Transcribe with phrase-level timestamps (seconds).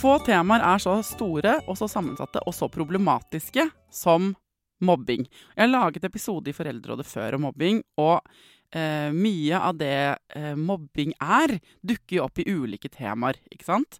[0.00, 4.30] Få temaer er så store og så sammensatte og så problematiske som
[4.80, 5.26] mobbing.
[5.52, 8.22] Jeg har laget episode i Foreldrerådet før om mobbing, og
[8.72, 9.98] eh, mye av det
[10.38, 11.52] eh, mobbing er,
[11.84, 13.36] dukker jo opp i ulike temaer.
[13.52, 13.98] ikke sant?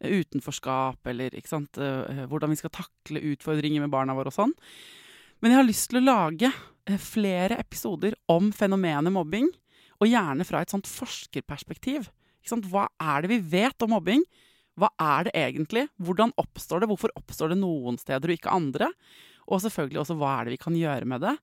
[0.00, 1.76] Utenforskap, eller ikke sant?
[1.76, 4.54] Eh, hvordan vi skal takle utfordringer med barna våre og sånn.
[5.44, 9.52] Men jeg har lyst til å lage eh, flere episoder om fenomenet mobbing,
[10.00, 12.08] og gjerne fra et sånt forskerperspektiv.
[12.72, 14.24] Hva er det vi vet om mobbing?
[14.80, 15.84] Hva er det egentlig?
[16.00, 16.88] Hvordan oppstår det?
[16.88, 18.88] Hvorfor oppstår det noen steder og ikke andre?
[19.44, 21.34] Og selvfølgelig også hva er det vi kan gjøre med det?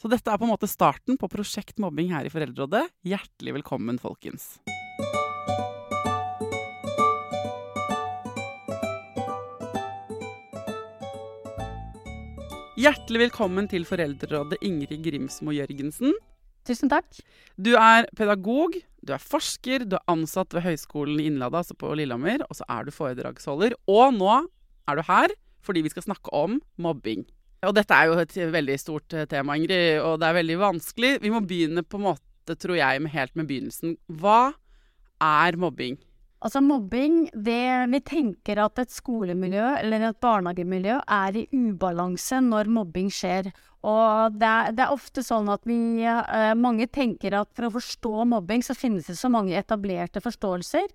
[0.00, 2.84] Så dette er på en måte starten på Prosjekt mobbing her i Foreldrerådet.
[3.08, 4.58] Hjertelig velkommen, folkens.
[12.80, 16.12] Hjertelig velkommen til Foreldrerådet, Ingrid Grimsmo Jørgensen.
[16.68, 17.08] Tusen takk.
[17.56, 21.92] Du er pedagog, du er forsker, du er ansatt ved Høgskolen i Innlandet, altså på
[21.96, 23.76] Lillehammer, og så er du foredragsholder.
[23.88, 24.32] Og nå
[24.88, 27.26] er du her fordi vi skal snakke om mobbing.
[27.68, 31.10] Og dette er jo et veldig stort eh, tema, Ingrid, og det er veldig vanskelig.
[31.20, 33.98] Vi må begynne på en måte, tror jeg, med helt med begynnelsen.
[34.08, 34.54] Hva
[35.20, 35.98] er mobbing?
[36.40, 42.70] Altså Mobbing det, Vi tenker at et skolemiljø eller et barnehagemiljø er i ubalanse når
[42.72, 43.50] mobbing skjer.
[43.84, 47.74] Og det er, det er ofte sånn at vi, eh, mange tenker at for å
[47.76, 50.88] forstå mobbing, så finnes det så mange etablerte forståelser.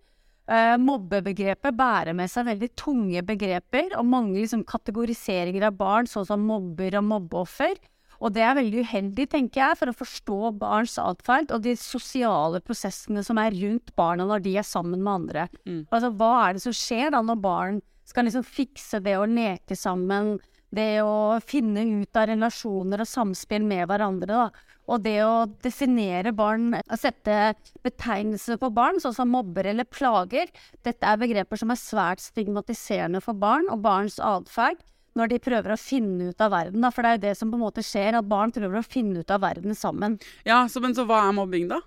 [0.45, 6.27] Eh, mobbebegrepet bærer med seg veldig tunge begreper og mange liksom, kategoriseringer av barn, sånn
[6.29, 7.77] som mobber og mobbeoffer.
[8.19, 12.61] Og det er veldig uheldig, tenker jeg, for å forstå barns atferd og de sosiale
[12.63, 15.47] prosessene som er rundt barna når de er sammen med andre.
[15.65, 15.83] Mm.
[15.89, 19.77] Altså, hva er det som skjer da når barn skal liksom fikse det å leke
[19.77, 20.35] sammen,
[20.75, 24.71] det å finne ut av relasjoner og samspill med hverandre, da.
[24.85, 27.55] Og det å definere barn, sette
[27.85, 30.51] betegnelser på barn, sånn som mobber eller plager,
[30.85, 34.83] dette er begreper som er svært stigmatiserende for barn og barns atferd
[35.15, 36.83] når de prøver å finne ut av verden.
[36.83, 36.91] Da.
[36.93, 39.23] For det er jo det som på en måte skjer, at barn prøver å finne
[39.23, 40.19] ut av verden sammen.
[40.47, 41.81] Ja, så, Men så hva er mobbing, da?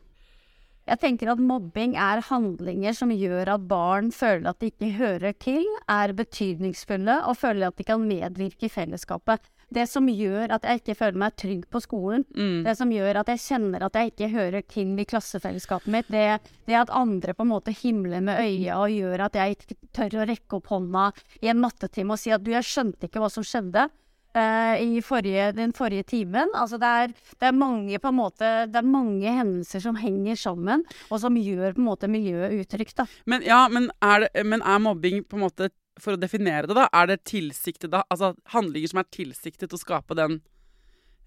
[0.89, 5.35] Jeg tenker at mobbing er handlinger som gjør at barn føler at de ikke hører
[5.37, 9.45] til, er betydningsfulle og føler at de kan medvirke i fellesskapet.
[9.75, 12.65] Det som gjør at jeg ikke føler meg trygg på skolen, Mm.
[12.65, 16.41] det som gjør at jeg kjenner at jeg ikke hører til i klassefellesskapet mitt, det,
[16.67, 20.23] det at andre på en måte himler med øya og gjør at jeg ikke tør
[20.23, 21.13] å rekke opp hånda
[21.43, 23.91] i en mattetime og si at du, jeg skjønte ikke hva som skjedde.
[24.39, 26.49] eh, I forrige, den forrige timen.
[26.55, 27.09] Altså det, er,
[27.41, 31.81] det, er mange, måte, det er mange hendelser som henger sammen, og som gjør på
[31.83, 33.01] en måte miljøet utrygt.
[33.27, 35.71] Men, ja, men er, det, men er mobbing på en måte
[36.03, 40.17] For å definere det, da, er det tilsiktede Altså handlinger som er tilsiktet å skape
[40.19, 40.39] den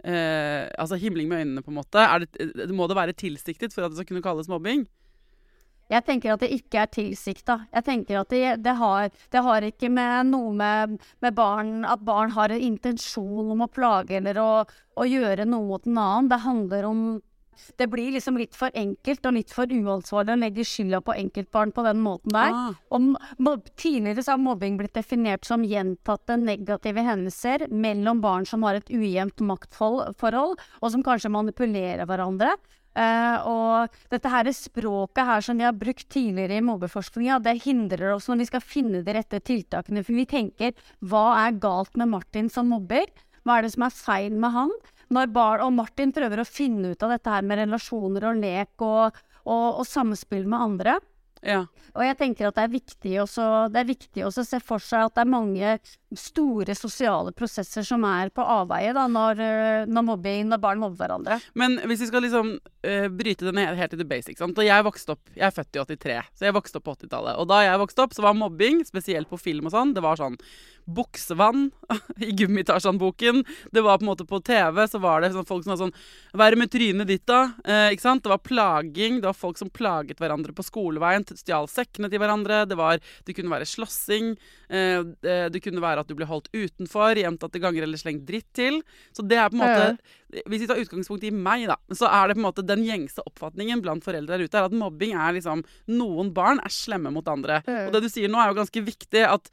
[0.06, 2.08] eh, Altså himling med øynene, på en måte.
[2.26, 4.88] Det, det må det være tilsiktet for at det skal kunne kalles mobbing?
[5.92, 7.58] Jeg tenker at det ikke er tilsikta.
[7.74, 12.06] Jeg tenker at det, det, har, det har ikke med noe med, med barn At
[12.08, 14.52] barn har en intensjon om å plage eller å,
[14.96, 16.32] å gjøre noe mot en annen.
[16.32, 17.04] Det handler om
[17.78, 21.74] Det blir liksom litt for enkelt og litt for uansvarlig å legge skylda på enkeltbarn
[21.76, 22.56] på den måten der.
[22.56, 28.64] Ah, Og tidligere så har mobbing blitt definert som gjentatte negative hendelser mellom barn som
[28.68, 32.56] har et ujevnt maktforhold, og som kanskje manipulerer hverandre.
[32.92, 38.18] Uh, og dette her språket her som vi har brukt tidligere i mobbeforskninga, det hindrer
[38.18, 40.04] oss når vi skal finne de rette tiltakene.
[40.04, 43.08] For vi tenker hva er galt med Martin som mobber?
[43.48, 44.76] Hva er det som er feil med han?
[45.12, 48.86] Når barn og Martin prøver å finne ut av dette her med relasjoner og lek
[48.86, 51.00] og, og, og samspill med andre.
[51.42, 51.66] Ja.
[51.92, 54.84] Og jeg tenker at det er viktig også, det er viktig også å se for
[54.84, 55.74] seg at det er mange
[56.18, 61.02] store sosiale prosesser som er på avveie da, når, eh, når, mobbing, når barn mobber
[61.02, 61.40] hverandre.
[61.58, 64.60] Men hvis vi skal liksom uh, bryte det ned helt til the basics sant?
[64.60, 67.40] Og jeg vokste opp Jeg er født i 83, så jeg vokste opp på 80-tallet.
[67.40, 70.20] Og da jeg vokste opp, så var mobbing, spesielt på film og sånn, det var
[70.20, 70.38] sånn
[70.92, 71.70] buksevann
[72.26, 73.44] i Gummitasjan-boken.
[73.72, 75.96] Det var på en måte på TV, så var det sånn folk som var sånn
[76.42, 77.54] er med trynet ditt, da?
[77.64, 78.26] Uh, ikke sant?
[78.26, 79.22] Det var plaging.
[79.22, 82.64] Det var folk som plaget hverandre på skoleveien, stjal sekkene til hverandre.
[82.70, 84.34] Det var Det kunne være slåssing.
[84.70, 88.82] Eh, det, kunne være at du ble holdt utenfor gjentatte ganger eller slengt dritt til.
[89.16, 92.30] Så det er på en måte Hvis vi tar utgangspunkt i meg, da, så er
[92.30, 95.36] det på en måte den gjengse oppfatningen blant foreldre der ute er at mobbing er
[95.36, 97.62] liksom Noen barn er slemme mot andre.
[97.68, 99.52] Og det du sier nå, er jo ganske viktig at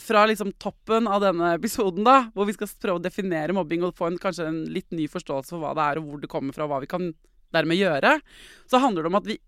[0.00, 3.96] fra liksom toppen av denne episoden, da, hvor vi skal prøve å definere mobbing og
[3.98, 6.56] få en, kanskje en litt ny forståelse for hva det er, og hvor det kommer
[6.56, 7.12] fra, og hva vi kan
[7.52, 8.16] dermed gjøre,
[8.70, 9.38] så handler det om at vi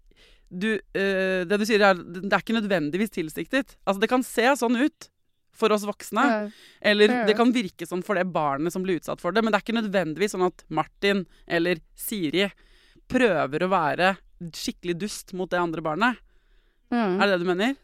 [0.50, 3.76] du, eh, Det du sier, er det er ikke nødvendigvis tilsiktet.
[3.86, 5.08] Altså, det kan se sånn ut
[5.54, 6.50] for oss voksne.
[6.82, 7.24] Eller Ja.
[7.26, 9.64] det kan virke sånn for det barnet som blir utsatt for det, men det er
[9.72, 12.50] ikke nødvendigvis sånn at Martin eller Siri
[13.08, 14.16] prøver å være
[14.50, 16.16] skikkelig dust mot det andre barnet.
[16.90, 17.20] Mm.
[17.20, 17.76] Er det det du mener?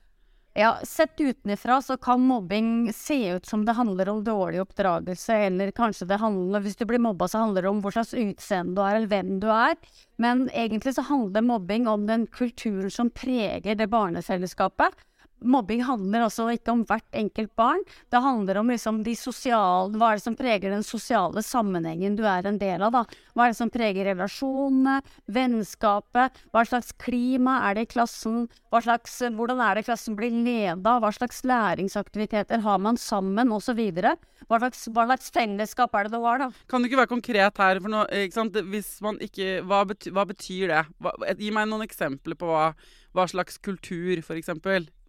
[0.58, 5.70] Ja, sett utenfra så kan mobbing se ut som det handler om dårlig oppdragelse, eller
[5.70, 8.82] kanskje det handler Hvis du blir mobba, så handler det om hva slags utseende du
[8.82, 9.76] er, eller hvem du er.
[10.18, 14.98] Men egentlig så handler mobbing om den kulturen som preger det barnefellesskapet.
[15.40, 17.82] Mobbing handler også ikke om hvert enkelt barn.
[18.12, 22.24] Det handler om liksom de sosiale Hva er det som preger den sosiale sammenhengen du
[22.28, 23.04] er en del av, da?
[23.34, 25.00] Hva er det som preger relasjonene,
[25.32, 26.40] vennskapet?
[26.52, 28.46] Hva slags klima er det i klassen?
[28.70, 30.98] Slags, hvordan er det klassen blir leda?
[31.02, 33.80] Hva slags læringsaktiviteter har man sammen, osv.?
[33.80, 36.50] Hva, slags, hva slags fellesskap er det det var, da?
[36.70, 37.80] Kan du ikke være konkret her?
[37.80, 38.56] For noe, ikke sant?
[38.72, 40.82] Hvis man ikke, hva, betyr, hva betyr det?
[41.00, 42.70] Hva, gi meg noen eksempler på hva
[43.16, 44.50] hva slags kultur f.eks.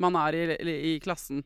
[0.02, 1.44] man er i, i, klassen.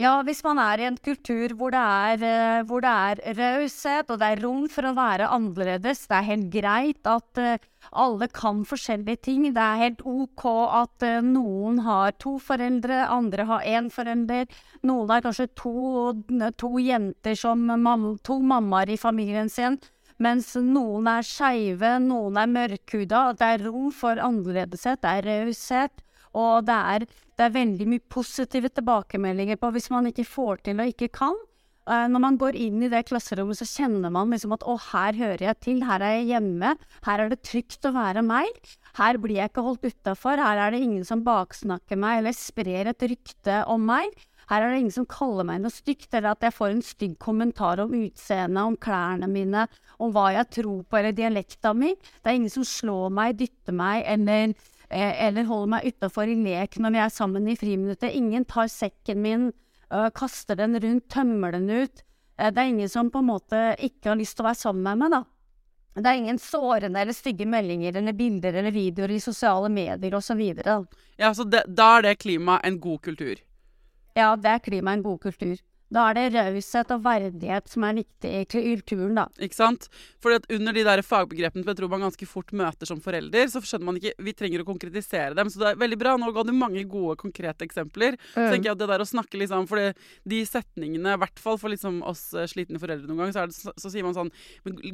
[0.00, 4.08] Ja, hvis man er i en kultur hvor det er, uh, hvor det er raushet,
[4.10, 8.26] og det er rom for å være annerledes, det er helt greit at uh, alle
[8.32, 9.44] kan forskjellige ting.
[9.52, 10.46] Det er helt OK
[10.80, 14.48] at uh, noen har to foreldre, andre har én forelder.
[14.88, 15.76] Noen har kanskje to,
[16.58, 17.68] to jenter som
[18.24, 19.78] to mammaer i familien sin.
[20.22, 23.22] Mens noen er skeive, noen er mørkhuda.
[23.38, 26.02] Det er rom for annerledeshet, det er raushet.
[26.38, 30.80] Og det er, det er, veldig mye positive tilbakemeldinger på hvis man ikke får til
[30.80, 31.34] og ikke kan.
[31.82, 35.16] Uh, når man går inn i det klasserommet, så kjenner man liksom at å, her
[35.18, 36.76] hører jeg til, her er jeg hjemme,
[37.08, 38.60] her er det trygt å være meg.
[39.00, 42.92] Her blir jeg ikke holdt utafor, her er det ingen som baksnakker meg eller sprer
[42.92, 44.14] et rykte om meg.
[44.50, 47.16] Her er det ingen som kaller meg noe stygt, eller at jeg får en stygg
[47.22, 49.66] kommentar om utseendet, om klærne mine,
[50.02, 51.94] om hva jeg tror på, eller dialekta mi.
[51.94, 54.54] Det er ingen som slår meg, dytter meg, eller,
[54.90, 58.14] eh, eller holder meg utafor i lek når vi er sammen i friminuttet.
[58.14, 59.52] Ingen tar sekken min,
[59.92, 62.02] øh, kaster den rundt, tømmer den ut.
[62.38, 64.82] Eh, det er ingen som på en måte ikke har lyst til å være sammen
[64.82, 65.24] med meg, da.
[65.94, 70.40] Det er ingen sårende eller stygge meldinger eller bilder eller videoer i sosiale medier osv.
[71.20, 73.42] Ja, så det, da er det klimaet en god kultur?
[74.18, 75.56] Ja, det er klima en god kultur.
[75.92, 79.26] Da er det raushet og verdighet som er viktig i kulturen, da.
[79.44, 79.88] Ikke sant?
[80.24, 83.60] For under de der fagbegrepene som jeg tror man ganske fort møter som forelder, så
[83.60, 85.50] skjønner man ikke Vi trenger å konkretisere dem.
[85.52, 86.14] Så det er veldig bra.
[86.16, 88.16] Nå ga du mange gode, konkrete eksempler.
[88.32, 88.38] Mm.
[88.38, 89.92] Så tenker jeg at det der å snakke liksom For
[90.32, 93.58] de setningene, i hvert fall for liksom oss eh, slitne foreldre noen gang, så, det,
[93.58, 94.32] så, så sier man sånn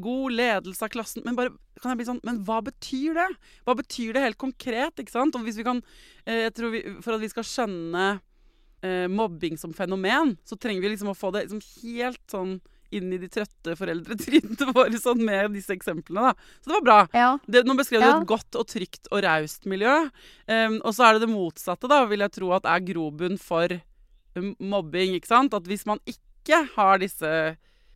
[0.03, 1.23] God ledelse av klassen.
[1.27, 3.29] Men bare kan jeg bli sånn Men hva betyr det?
[3.69, 4.99] Hva betyr det helt konkret?
[4.99, 5.39] Ikke sant?
[5.39, 5.85] Og hvis vi kan
[6.27, 8.09] eh, Jeg tror vi, For at vi skal skjønne
[8.83, 12.59] eh, mobbing som fenomen, så trenger vi liksom å få det liksom helt sånn
[12.95, 16.31] inn i de trøtte foreldretrynene våre sånn med disse eksemplene.
[16.31, 16.61] da.
[16.63, 16.99] Så det var bra.
[17.13, 17.31] Ja.
[17.47, 19.97] Det, nå beskrev du et godt og trygt og raust miljø.
[20.49, 23.77] Um, og så er det det motsatte, da, vil jeg tro at er grobunn for
[24.39, 25.19] um, mobbing.
[25.19, 25.57] ikke sant?
[25.57, 27.35] At hvis man ikke har disse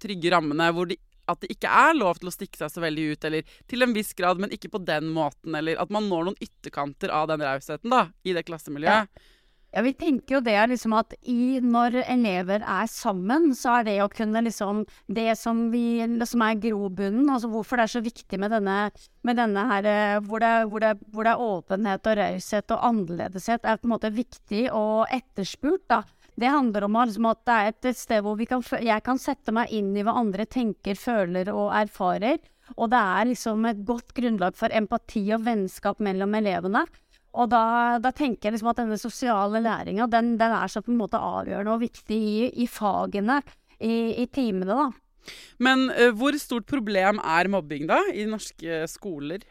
[0.03, 0.99] trygge rammene hvor de,
[1.31, 3.95] at det ikke er lov til å stikke seg så veldig ut, eller til en
[3.97, 7.45] viss grad, men ikke på den måten, eller at man når noen ytterkanter av den
[7.47, 9.09] rausheten da, i det klassemiljøet.
[9.09, 9.32] Ja.
[9.73, 13.95] Ja, vi tenker jo det liksom at i, når elever er sammen, så er det
[14.05, 18.41] å kunne liksom Det som, vi, som er grobunnen, altså hvorfor det er så viktig
[18.41, 18.77] med denne,
[19.25, 22.85] med denne her eh, hvor det, hvor, det, hvor det, er åpenhet og raushet og
[22.91, 26.03] annerledeshet, er på en måte viktig og etterspurt, da.
[26.37, 29.73] Det handler om liksom, at det er et sted hvor kan, jeg kan sette meg
[29.73, 32.41] inn i hva andre tenker, føler og erfarer.
[32.77, 36.85] Og det er liksom et godt grunnlag for empati og vennskap mellom elevene.
[37.33, 37.65] Og da,
[38.03, 41.21] da, tenker jeg liksom at denne sosiale læringa, den, den, er så på en måte
[41.21, 43.41] avgjørende og viktig i, i fagene,
[43.81, 45.33] i, i, timene, da.
[45.63, 49.47] Men uh, hvor stort problem er mobbing, da, i norske skoler?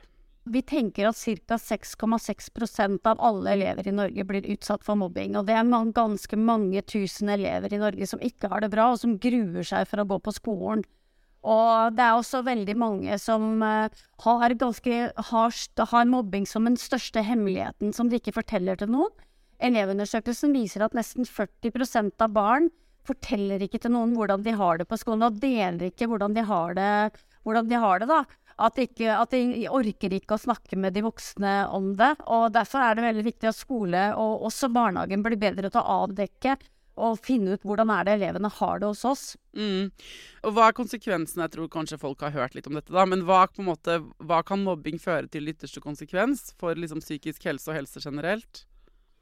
[0.52, 1.58] Vi tenker at ca.
[1.62, 5.36] 6,6% av alle elever i Norge blir utsatt for mobbing.
[5.38, 9.02] Og det er ganske mange tusen elever i Norge som ikke har det bra, og
[9.02, 10.86] som gruer seg for å gå på skolen.
[11.42, 13.90] Og det er også veldig mange som uh,
[14.26, 14.98] har, ganske,
[15.32, 15.56] har,
[15.94, 19.14] har, mobbing som den største hemmeligheten som de ikke forteller til noen.
[19.62, 22.70] Elevundersøkelsen viser at nesten 40% av barn
[23.06, 26.46] forteller ikke til noen hvordan de har det på skolen, og deler ikke hvordan de
[26.46, 26.94] har det,
[27.70, 28.22] de har det.
[28.62, 32.12] At, ikke, at, de orker ikke å snakke med de voksne om det.
[32.30, 36.04] og Derfor er det veldig viktig at skole og også barnehagen blir bedre til å
[36.04, 36.60] avdekke
[37.00, 39.24] og finne ut hvordan er det elevene har det hos oss.
[39.58, 39.92] Mm.
[40.48, 41.46] Og Hva er konsekvensene?
[41.48, 42.92] Jeg tror kanskje folk har hørt litt om dette.
[42.94, 47.72] da, Men hva, måte, hva kan mobbing føre til ytterste konsekvens for liksom, psykisk helse
[47.72, 48.66] og helse generelt?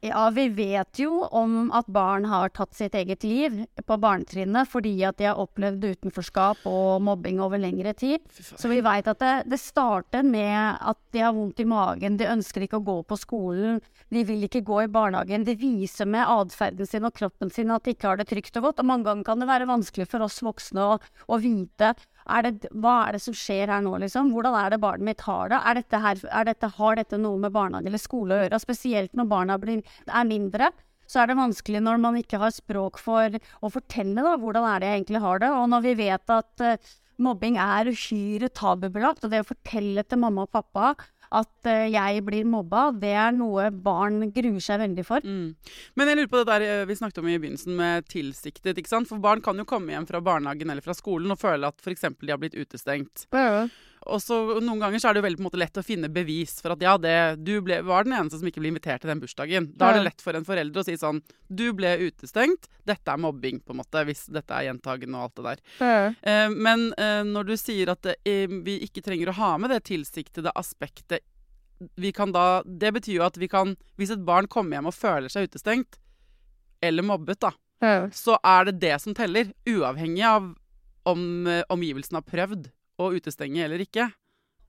[0.00, 4.94] Ja, vi vet jo om at barn har tatt sitt eget liv på barnetrinnet fordi
[5.04, 8.24] at de har opplevd utenforskap og mobbing over lengre tid.
[8.32, 12.30] Så vi vet at det, det, starter med at de har vondt i magen, de
[12.32, 15.44] ønsker ikke å gå på skolen, de vil ikke gå i barnehagen.
[15.44, 18.70] De viser med atferden sin og kroppen sin at de ikke har det trygt og
[18.70, 18.80] godt.
[18.80, 20.96] Og mange ganger kan det være vanskelig for oss voksne å,
[21.28, 21.92] å vite
[22.36, 24.30] er det, hva er det som skjer her nå, liksom?
[24.34, 25.60] Hvordan er det barnet mitt har det?
[25.80, 28.62] Dette her, er dette, har dette noe med barnehage eller skole å gjøre?
[28.62, 30.70] Spesielt når barna blir, er mindre.
[31.10, 34.78] så er det vanskelig når man ikke har språk for å fortelle da, hvordan er
[34.78, 35.48] det jeg egentlig har det.
[35.50, 40.22] Og når vi vet at uh, mobbing er uhyre tabubelagt, og det å fortelle til
[40.22, 40.92] mamma og pappa
[41.30, 45.24] at uh, jeg blir mobba, det er noe barn gruer seg veldig for.
[45.24, 45.52] Mm.
[45.98, 48.78] Men jeg lurer på det der eh, vi snakket om i begynnelsen med tilsiktet.
[48.78, 49.08] ikke sant?
[49.10, 52.08] For barn kan jo komme hjem fra barnehagen eller fra skolen og føle at f.eks.
[52.18, 53.28] de har blitt utestengt.
[53.34, 53.68] Ja.
[54.08, 56.08] Og så Noen ganger så er det jo veldig på en måte lett å finne
[56.12, 57.14] bevis for at ja, det,
[57.44, 59.68] du ble, var den eneste som ikke ble invitert til den bursdagen.
[59.76, 62.70] Da er det lett for en forelder å si sånn Du ble utestengt.
[62.88, 65.64] Dette er mobbing, på en måte, hvis dette er gjentagende og alt det der.
[66.24, 69.82] Eh, men eh, når du sier at eh, vi ikke trenger å ha med det
[69.90, 71.26] tilsiktede aspektet
[71.96, 74.96] vi kan da, Det betyr jo at vi kan Hvis et barn kommer hjem og
[74.96, 75.96] føler seg utestengt,
[76.84, 77.50] eller mobbet, da,
[77.84, 78.08] ja.
[78.12, 79.50] så er det det som teller.
[79.68, 80.52] Uavhengig av
[81.08, 84.10] om eh, omgivelsene har prøvd å utestenge eller ikke.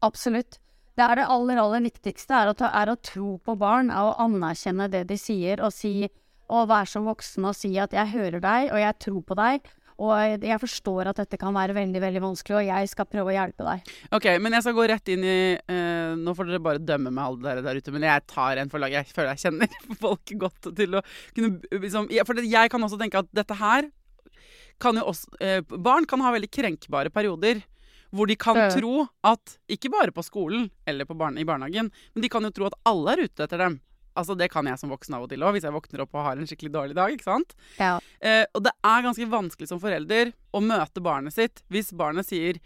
[0.06, 0.58] Absolutt.
[0.98, 4.10] Det er det aller, aller viktigste, er å, ta, er å tro på barn, er
[4.10, 6.10] å anerkjenne det de sier, og si
[6.52, 9.70] og være som voksen og si at 'jeg hører deg, og jeg tror på deg',
[10.02, 13.36] og jeg forstår at dette kan være veldig veldig vanskelig, og jeg skal prøve å
[13.36, 13.92] hjelpe deg.
[14.18, 17.24] Ok, Men jeg skal gå rett inn i uh, Nå får dere bare dømme meg
[17.24, 19.06] alle dere der ute, men jeg tar en for laget.
[19.06, 19.68] Jeg føler jeg kjenner
[20.06, 21.04] folk godt til å
[21.38, 23.92] kunne liksom, For jeg kan også tenke at dette her
[24.82, 27.62] kan jo også uh, Barn kan ha veldig krenkbare perioder.
[28.12, 28.68] Hvor de kan ja.
[28.74, 32.52] tro at Ikke bare på skolen eller på barne, i barnehagen, men de kan jo
[32.52, 33.80] tro at alle er ute etter dem.
[34.18, 36.26] Altså, Det kan jeg som voksen av og til òg, hvis jeg våkner opp og
[36.26, 37.14] har en skikkelig dårlig dag.
[37.14, 37.56] ikke sant?
[37.80, 37.98] Ja.
[38.20, 42.60] Eh, og det er ganske vanskelig som forelder å møte barnet sitt hvis barnet sier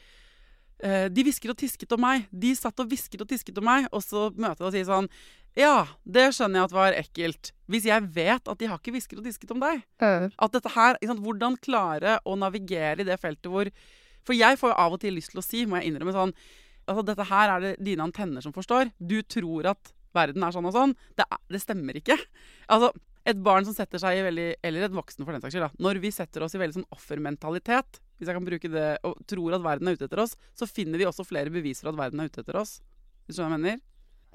[0.81, 2.25] eh, De hvisket og tisket om meg.
[2.31, 3.89] De satt og hvisket og tisket om meg.
[3.93, 5.09] Og så møter jeg og sier sånn
[5.55, 7.51] Ja, det skjønner jeg at var ekkelt.
[7.69, 9.85] Hvis jeg vet at de har ikke hvisket og tisket om deg.
[10.01, 10.31] Ja.
[10.33, 13.69] At dette her, Hvordan klare å navigere i det feltet hvor
[14.25, 16.35] for jeg får jo av og til lyst til å si, må jeg innrømme sånn
[16.85, 18.91] Altså, dette her er det dine antenner som forstår.
[19.01, 20.91] Du tror at verden er sånn og sånn.
[21.17, 22.17] Det, er, det stemmer ikke.
[22.69, 22.91] Altså,
[23.25, 25.65] et barn som setter seg i veldig Eller et voksen, for den saks skyld.
[25.65, 29.17] da, Når vi setter oss i veldig sånn offermentalitet, hvis jeg kan bruke det, og
[29.25, 31.99] tror at verden er ute etter oss, så finner vi også flere bevis for at
[31.99, 32.77] verden er ute etter oss.
[33.25, 33.83] Hvis du skjønner hva jeg mener?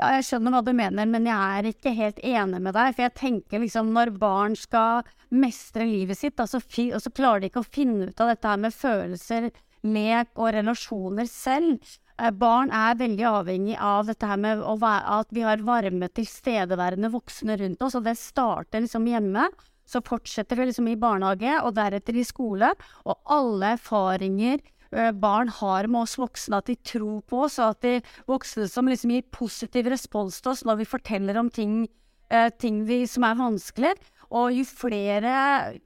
[0.00, 2.94] Ja, jeg skjønner hva du mener, men jeg er ikke helt enig med deg.
[2.96, 7.44] For jeg tenker liksom når barn skal mestre livet sitt, da, så, og så klarer
[7.44, 9.50] de ikke å finne ut av dette her med følelser
[9.86, 11.80] lek og relasjoner selv.
[12.20, 17.56] Eh, barn er veldig avhengig av dette her med at vi har varme, tilstedeværende voksne
[17.60, 17.96] rundt oss.
[17.96, 19.48] Og det starter liksom hjemme.
[19.90, 22.68] Så fortsetter det liksom i barnehage, og deretter i skole.
[23.04, 24.60] Og alle erfaringer
[24.92, 27.96] eh, barn har med oss voksne, at de tror på oss, og at de
[28.30, 31.88] voksne som liksom gir positiv respons til oss når vi forteller om ting,
[32.30, 33.96] eh, ting vi, som er vanskelig.
[34.30, 35.30] Og jo flere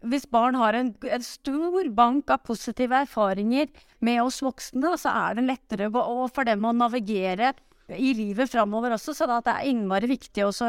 [0.04, 3.70] Hvis barn har en, en stor bank av positive erfaringer
[4.04, 7.54] med oss voksne, så er det lettere for dem å navigere
[7.92, 10.68] i livet framover også, så det er innmari viktig også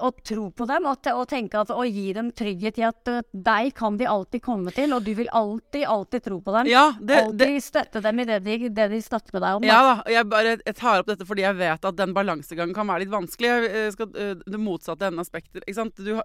[0.00, 3.20] å tro på dem og, og tenke at, og gi dem trygghet i at uh,
[3.32, 6.70] deg kan de alltid komme til, og du vil alltid, alltid tro på dem.
[6.72, 9.66] Ja, det, alltid det, støtte dem i det de, det de snakker med deg om.
[9.66, 9.68] Da.
[9.68, 12.88] Ja da, jeg, bare, jeg tar opp dette fordi jeg vet at den balansegangen kan
[12.88, 13.52] være litt vanskelig.
[13.96, 15.68] Skal, uh, det motsatte enden av spekteret.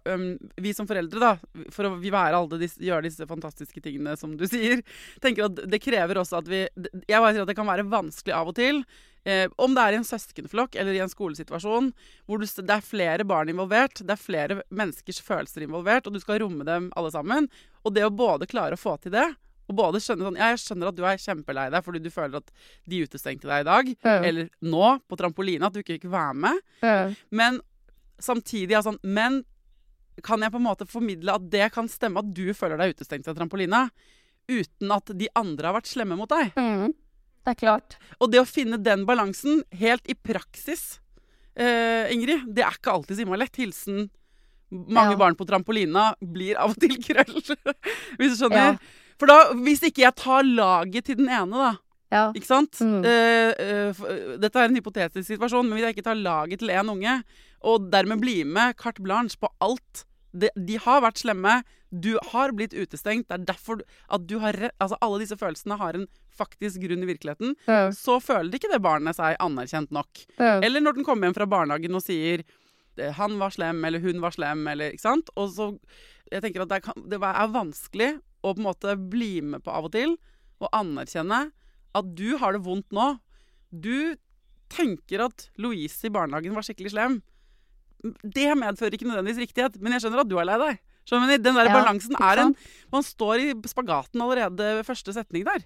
[0.07, 0.25] Um,
[0.61, 4.37] vi som foreldre, da, for å vi være alle disse, gjøre disse fantastiske tingene som
[4.39, 4.85] du sier,
[5.23, 8.35] tenker at det krever også at vi Jeg bare sier at det kan være vanskelig
[8.37, 8.85] av og til.
[9.23, 11.91] Eh, om det er i en søskenflokk eller i en skolesituasjon
[12.25, 16.41] hvor det er flere barn involvert, det er flere menneskers følelser involvert, og du skal
[16.41, 17.49] romme dem alle sammen.
[17.85, 19.27] Og det å både klare å få til det,
[19.69, 22.41] og både skjønne sånn Ja, jeg skjønner at du er kjempelei deg fordi du føler
[22.41, 22.49] at
[22.89, 24.17] de utestengte deg i dag, ja.
[24.19, 26.65] eller nå, på trampoline, at du ikke fikk være med.
[26.83, 26.97] Ja.
[27.29, 27.61] Men
[28.21, 29.43] samtidig altså, Men
[30.21, 33.25] kan jeg på en måte formidle at det kan stemme at du føler deg utestengt
[33.25, 33.85] fra trampolina,
[34.51, 36.51] uten at de andre har vært slemme mot deg?
[36.59, 36.91] Mm.
[37.41, 37.97] Det er klart.
[38.21, 40.99] Og det å finne den balansen helt i praksis,
[41.59, 43.61] uh, Ingrid, det er ikke alltid så lett.
[43.61, 44.09] Hilsen
[44.71, 45.19] mange ja.
[45.19, 47.41] barn på trampolina blir av og til krøll,
[48.19, 48.77] hvis du skjønner.
[48.77, 49.15] Ja.
[49.19, 51.71] For da, hvis ikke jeg tar laget til den ene, da
[52.11, 52.25] ja.
[52.35, 52.75] Ikke sant?
[52.83, 53.05] Mm.
[53.07, 56.91] Uh, uh, dette er en hypotetisk situasjon, men hvis jeg ikke tar laget til én
[56.91, 57.21] unge,
[57.63, 60.03] og dermed blir med carte blanche på alt
[60.35, 63.79] de, de, har vært slemme, du har blitt utestengt, det er derfor
[64.11, 66.07] at du har Altså, alle disse følelsene har en
[66.37, 67.91] faktisk grunn i virkeligheten, ja.
[67.95, 70.25] så føler ikke det barnet seg anerkjent nok.
[70.37, 70.59] Ja.
[70.59, 72.45] Eller når den kommer hjem fra barnehagen og sier
[72.99, 75.29] 'han var slem', eller 'hun var slem', eller ikke sant.
[75.35, 75.79] Og så
[76.31, 79.71] Jeg tenker at det, kan, det er vanskelig å på en måte bli med på
[79.71, 80.15] av og til,
[80.61, 81.51] og anerkjenne
[81.93, 83.19] at du har det vondt nå.
[83.69, 84.15] Du
[84.71, 87.21] tenker at Louise i barnehagen var skikkelig slem.
[88.23, 90.79] Det medfører ikke nødvendigvis riktighet, men jeg skjønner at du er lei deg.
[91.09, 92.55] Skjønner Den der ja, balansen er en
[92.93, 95.65] Man står i spagaten allerede ved første setning der.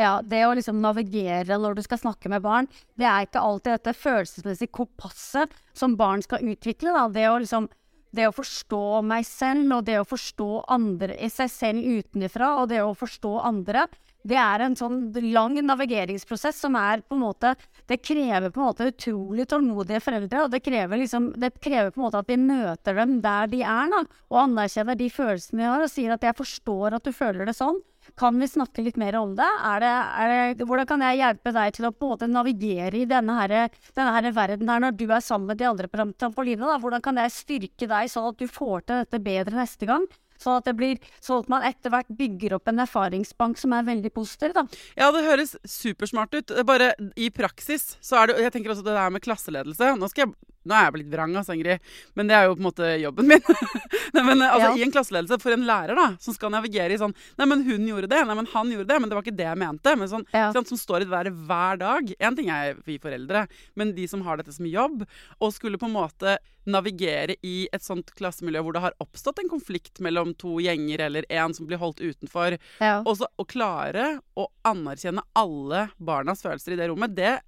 [0.00, 3.74] Ja, det å liksom navigere når du skal snakke med barn, det er ikke alltid
[3.76, 6.94] dette følelsesmessige kompasset som barn skal utvikle.
[6.96, 7.04] Da.
[7.12, 7.68] Det å liksom
[8.16, 12.70] det å forstå meg selv og det å forstå andre i seg selv utenfra, og
[12.72, 13.84] det å forstå andre,
[14.26, 14.98] det er en sånn
[15.30, 17.54] lang navigeringsprosess som er på en måte
[17.88, 22.00] Det krever på en måte utrolig tålmodige foreldre, og det krever, liksom, det krever på
[22.00, 25.70] en måte at vi møter dem der de er, da, og anerkjenner de følelsene de
[25.70, 27.80] har, og sier at 'jeg forstår at du føler det sånn'.
[28.18, 29.48] Kan vi snakke litt mer om det?
[29.66, 33.36] Er det, er det hvordan kan jeg hjelpe deg til å måte navigere i denne,
[33.40, 36.78] her, denne her verden her når du er sammen med de andre på trampoline?
[36.82, 40.08] Hvordan kan jeg styrke deg sånn at du får til dette bedre neste gang?
[40.40, 43.84] Sånn at, det blir, sånn at man etter hvert bygger opp en erfaringsbank som er
[43.84, 44.54] veldig positiv.
[44.56, 44.64] da.
[44.96, 46.54] Ja, det høres supersmart ut.
[46.64, 49.92] Bare i praksis så er det Jeg tenker også det der med klasseledelse.
[50.00, 50.34] Nå skal jeg
[50.68, 51.80] nå er jeg blitt vrang, altså, Ingrid,
[52.18, 53.40] men det er jo på en måte jobben min.
[54.14, 54.74] nei, men altså, ja.
[54.76, 57.86] I en klasseledelse for en lærer da, som skal navigere i sånn Nei, men hun
[57.88, 58.20] gjorde det.
[58.28, 58.98] Nei, men han gjorde det.
[59.00, 59.94] Men det var ikke det jeg mente.
[59.96, 60.50] Men sånn, ja.
[60.54, 62.12] sånn Som står i det der hver dag.
[62.20, 63.46] Én ting er vi foreldre,
[63.80, 65.04] men de som har dette som jobb,
[65.40, 66.36] og skulle på en måte
[66.68, 71.28] navigere i et sånt klassemiljø hvor det har oppstått en konflikt mellom to gjenger eller
[71.32, 72.98] en som blir holdt utenfor, ja.
[73.00, 77.38] og så å klare å anerkjenne alle barnas følelser i det rommet, det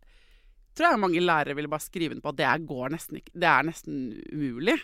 [0.77, 3.49] tror jeg mange lærere ville bare skrive inn på at det, går nesten ikke, det
[3.51, 4.03] er nesten
[4.33, 4.79] umulig.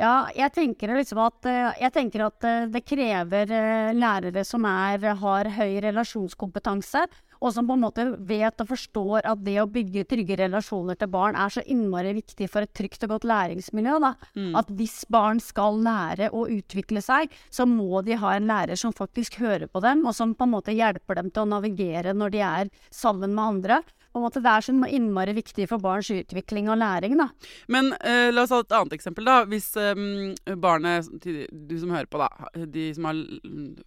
[0.00, 4.64] Ja, jeg tenker liksom at, eh, jeg tenker at eh, det krever eh, lærere som
[4.64, 7.04] er, har høy relasjonskompetanse,
[7.42, 11.10] og som på en måte vet og forstår at det å bygge trygge relasjoner til
[11.12, 13.98] barn er så innmari viktig for et trygt og godt læringsmiljø.
[14.00, 14.12] Da.
[14.38, 14.52] Mm.
[14.62, 18.94] At hvis barn skal lære å utvikle seg, så må de ha en lærer som
[18.94, 22.32] faktisk hører på dem, og som på en måte hjelper dem til å navigere når
[22.32, 23.82] de er sammen med andre
[24.20, 27.16] måte, det er så innmari viktig for barns utvikling og læring.
[27.16, 27.30] da.
[27.72, 29.24] Men eh, la oss ha et annet eksempel.
[29.24, 29.44] da.
[29.48, 29.94] Hvis eh,
[30.56, 32.28] barnet, du som hører på, da,
[32.66, 33.24] de som har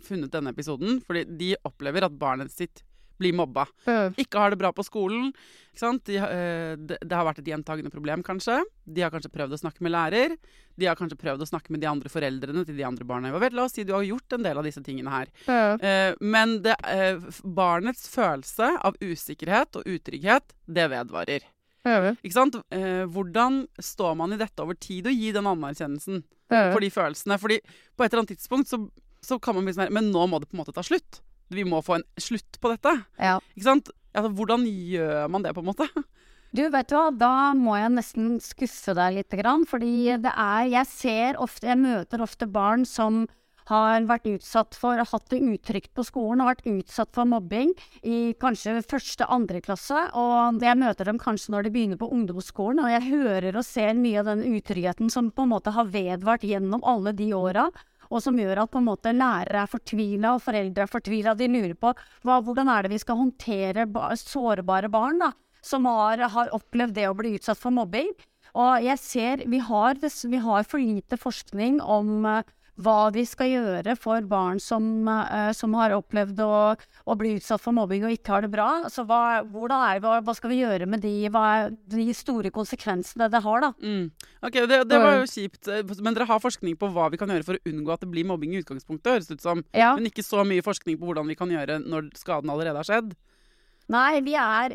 [0.02, 2.84] funnet denne episoden, fordi de opplever at barnet sitt
[3.18, 3.66] blir mobba.
[3.86, 4.16] Mm.
[4.22, 5.32] Ikke har det bra på skolen.
[5.76, 8.62] De, uh, det, det, har vært et gjentagende problem, kanskje.
[8.84, 10.36] De har kanskje prøvd å snakke med lærer.
[10.80, 13.56] De har kanskje prøvd å snakke med de andre foreldrene til de andre barna Vet,
[13.56, 15.32] La oss si du har gjort en del av disse tingene her.
[15.48, 15.84] Mm.
[15.84, 21.52] Uh, men det, uh, barnets følelse av usikkerhet og utrygghet, det vedvarer.
[21.86, 22.16] Mm.
[22.18, 22.56] Ikke sant?
[23.14, 27.38] hvordan står man i dette over tid, og gi den anerkjennelsen for de følelsene?
[27.38, 28.80] Fordi på et eller annet tidspunkt så,
[29.22, 31.22] så kan man bli sånn Men nå må det på en måte ta slutt
[31.54, 32.94] vi må få en slutt på dette.
[33.22, 33.38] Ja.
[33.54, 33.92] Ikke sant?
[34.16, 35.90] Altså, hvordan gjør man det, på en måte?
[36.56, 39.34] Du, vet du hva, da må jeg nesten skuffe deg litt.
[39.68, 43.26] Fordi det er Jeg ser ofte Jeg møter ofte barn som
[43.66, 47.72] har vært utsatt for, hatt det utrygt på skolen, har vært utsatt for mobbing
[48.06, 49.98] i kanskje første, andre klasse.
[50.14, 53.98] Og jeg møter dem kanskje når de begynner på ungdomsskolen, og jeg hører og ser
[53.98, 57.72] mye av den utryggheten som på en måte har vedvart gjennom alle de åra
[58.12, 61.36] og som gjør at på en måte lærere er fortvila og foreldre er fortvila.
[61.38, 61.94] De lurer på
[62.26, 65.32] hva, hvordan er det vi skal håndtere ba sårbare barn da,
[65.66, 68.12] som har, har, opplevd det å bli utsatt for mobbing.
[68.56, 72.44] Og jeg ser vi har, vi har for lite forskning om uh,
[72.82, 77.64] hva vi skal gjøre for barn som, uh, som har opplevd å, å, bli utsatt
[77.64, 78.68] for mobbing og ikke har det bra.
[78.88, 83.30] Altså, hva, er, hva, hva, skal vi gjøre med de, hva er de store konsekvensene
[83.32, 83.72] det har, da.
[83.80, 84.10] Mm.
[84.46, 85.72] Ok, det, det, var jo kjipt.
[86.04, 88.28] Men dere har forskning på hva vi kan gjøre for å unngå at det blir
[88.28, 89.64] mobbing i utgangspunktet, høres det ut som.
[89.76, 89.94] Ja.
[89.96, 93.16] Men ikke så mye forskning på hvordan vi kan gjøre når skaden allerede har skjedd.
[93.92, 94.74] Nei, vi er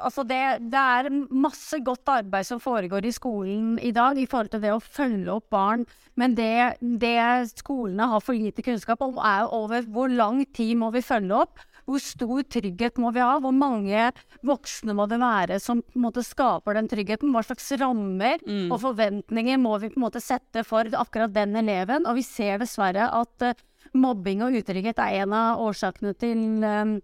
[0.00, 0.40] Altså, det,
[0.72, 4.72] det, er masse godt arbeid som foregår i skolen i dag i forhold til det
[4.72, 5.84] å følge opp barn.
[6.16, 10.88] Men det, det skolene har for lite kunnskap om, er over hvor lang tid må
[10.94, 11.60] vi følge opp.
[11.86, 13.36] Hvor stor trygghet må vi ha?
[13.42, 14.08] Hvor mange
[14.46, 17.30] voksne må det være som måte skaper den tryggheten?
[17.34, 18.70] Hva slags rammer mm.
[18.72, 22.08] og forventninger må vi måte sette for akkurat den eleven?
[22.08, 26.96] Og vi ser dessverre at uh, mobbing og utrygghet er en av årsakene til um,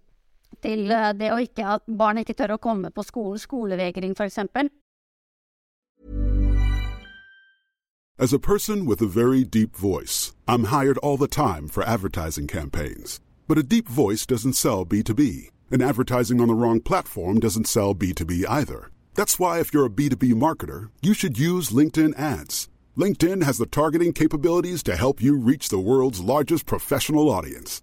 [0.60, 4.38] til eh, det å ikke at barn ikke tør å komme på skolen, skolevegring f.eks.
[8.18, 12.46] As a person with a very deep voice, I'm hired all the time for advertising
[12.46, 13.20] campaigns.
[13.48, 17.94] But a deep voice doesn't sell B2B, and advertising on the wrong platform doesn't sell
[17.94, 18.90] B2B either.
[19.14, 22.68] That's why if you're a B2B marketer, you should use LinkedIn ads.
[22.96, 27.82] LinkedIn has the targeting capabilities to help you reach the world's largest professional audience.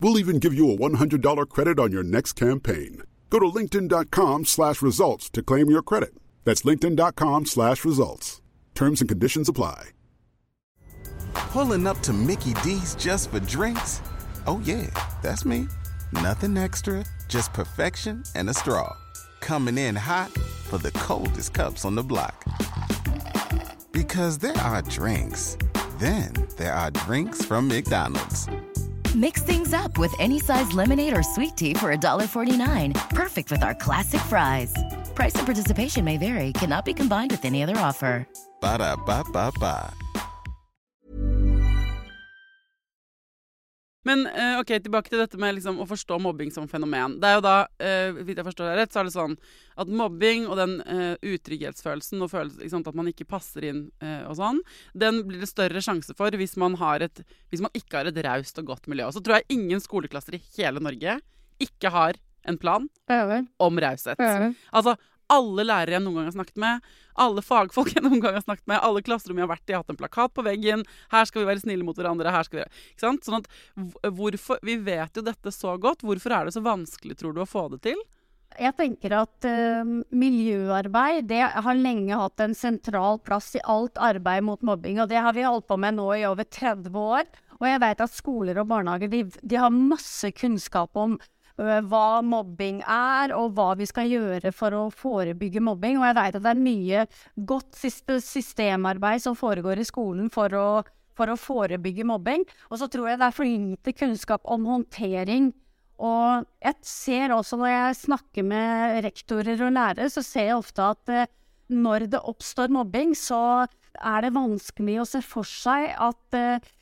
[0.00, 3.02] We'll even give you a $100 credit on your next campaign.
[3.30, 6.14] Go to linkedin.com slash results to claim your credit.
[6.44, 8.40] That's linkedin.com slash results.
[8.74, 9.90] Terms and conditions apply.
[11.34, 14.02] Pulling up to Mickey D's just for drinks?
[14.46, 14.86] Oh, yeah,
[15.22, 15.66] that's me.
[16.12, 18.96] Nothing extra, just perfection and a straw.
[19.40, 22.44] Coming in hot for the coldest cups on the block.
[23.92, 25.56] Because there are drinks,
[25.98, 28.48] then there are drinks from McDonald's.
[29.14, 33.10] Mix things up with any size lemonade or sweet tea for $1.49.
[33.10, 34.74] Perfect with our classic fries.
[35.14, 38.26] Price and participation may vary, cannot be combined with any other offer.
[38.60, 39.94] Ba da ba ba ba.
[44.04, 47.16] Men uh, ok, tilbake til dette med liksom, å forstå mobbing som fenomen.
[47.22, 49.36] Det er jo da, uh, hvis jeg forstår deg rett, så er det sånn
[49.80, 53.80] at mobbing og den uh, utrygghetsfølelsen og følelsen at man ikke passer inn
[54.28, 54.58] og sånn,
[54.98, 58.20] den blir det større sjanse for hvis man, har et, hvis man ikke har et
[58.26, 59.08] raust og godt miljø.
[59.08, 61.16] Og så tror jeg ingen skoleklasser i hele Norge
[61.62, 62.86] ikke har en plan
[63.62, 64.20] om raushet.
[64.70, 64.96] Altså,
[65.32, 66.88] alle lærere jeg noen gang har snakket med,
[67.24, 69.84] alle fagfolk jeg noen gang har snakket med, alle klasserom jeg har vært i, har
[69.84, 70.82] hatt en plakat på veggen.
[71.12, 72.32] Her skal vi være snille mot hverandre.
[72.34, 72.66] her skal vi...
[72.92, 73.28] Ikke sant?
[73.28, 76.04] Sånn at hvorfor, Vi vet jo dette så godt.
[76.06, 78.02] Hvorfor er det så vanskelig, tror du, å få det til?
[78.54, 79.82] Jeg tenker at uh,
[80.14, 85.00] miljøarbeid det har lenge hatt en sentral plass i alt arbeid mot mobbing.
[85.02, 87.26] Og det har vi holdt på med nå i over 30 år.
[87.60, 91.16] Og jeg vet at skoler og barnehager de, de har masse kunnskap om
[91.56, 96.00] hva mobbing er, og hva vi skal gjøre for å forebygge mobbing.
[96.00, 97.04] Og jeg vet at det er mye
[97.36, 100.68] godt systemarbeid som foregår i skolen for å,
[101.14, 102.46] for å forebygge mobbing.
[102.70, 105.52] Og så tror jeg det er for lite kunnskap om håndtering.
[106.02, 110.90] Og jeg ser også når jeg snakker med rektorer og lærere, så ser jeg ofte
[110.90, 111.30] at eh,
[111.70, 116.72] når det oppstår mobbing, så er det vanskelig å se for seg at eh,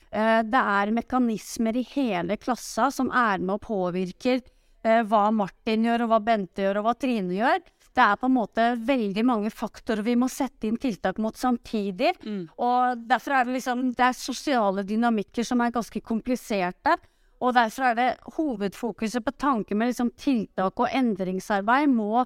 [0.49, 4.41] det er mekanismer i hele klassa som er med og påvirker
[4.83, 7.63] hva Martin gjør, og hva Bente gjør, og hva Trine gjør.
[7.93, 12.15] Det er på en måte veldig mange faktorer vi må sette inn tiltak mot samtidig.
[12.25, 12.45] Mm.
[12.57, 16.97] Og derfor er det liksom Det er sosiale dynamikker som er ganske kompliserte.
[17.43, 22.23] Og derfor er det hovedfokuset på tanken med liksom tiltak og endringsarbeid må,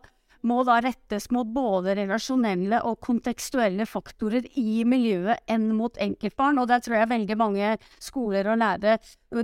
[0.46, 6.60] må da rettes mot både relasjonelle og kontekstuelle faktorer i miljøet enn mot enkeltbarn.
[6.60, 9.00] Og der tror jeg veldig mange skoler og lærere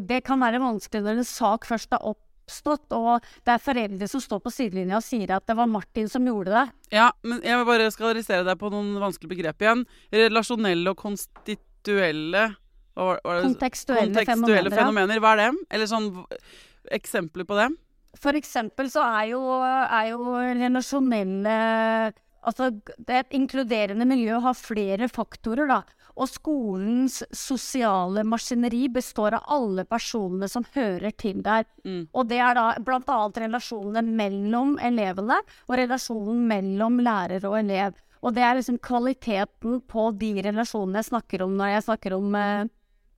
[0.06, 4.08] Det kan være vanskelig når en sak først er opp oppstått, og det er foreldre
[4.10, 6.64] som står på sidelinja og sier at det var Martin som gjorde det.
[6.98, 9.86] Ja, men jeg vil bare arrestere deg på noen vanskelige begrep igjen.
[10.12, 12.50] Relasjonelle og konstituelle
[12.92, 15.22] hva, hva Kontekstuelle, kontekstuelle fenomener, fenomener.
[15.22, 15.50] Hva er det?
[15.72, 16.10] Eller sånn
[16.92, 17.70] eksempler på det?
[18.20, 21.56] For eksempel så er jo, er jo relasjonelle
[22.42, 25.82] Altså, det et inkluderende miljø har flere faktorer, da.
[26.18, 31.64] Og skolens sosiale maskineri består av alle personene som hører til der.
[31.86, 32.08] Mm.
[32.12, 33.20] Og det er da bl.a.
[33.44, 37.96] relasjonene mellom elevene og relasjonen mellom lærer og elev.
[38.22, 42.36] Og det er liksom kvaliteten på de relasjonene jeg snakker om når jeg snakker om
[42.38, 42.68] eh,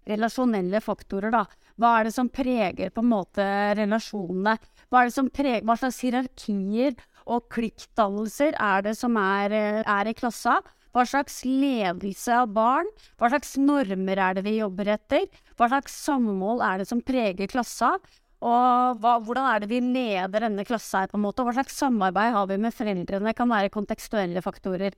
[0.08, 1.44] relasjonelle faktorer, da.
[1.80, 3.48] Hva er det som preger på en måte
[3.80, 4.54] relasjonene?
[4.88, 6.94] Hva er det som preger, hva slags hierarkier
[7.26, 10.60] og klikkdannelser er det som er, eh, er i klassa?
[10.94, 12.86] Hva slags ledelse av barn?
[13.18, 15.26] Hva slags normer er det vi jobber etter?
[15.58, 17.96] Hva slags samhold er det som preger klassa?
[18.44, 21.40] Og hva, hvordan er det vi leder denne klassa her, på en måte?
[21.40, 23.26] Og hva slags samarbeid har vi med foreldrene?
[23.26, 24.94] Det kan være kontekstuelle faktorer.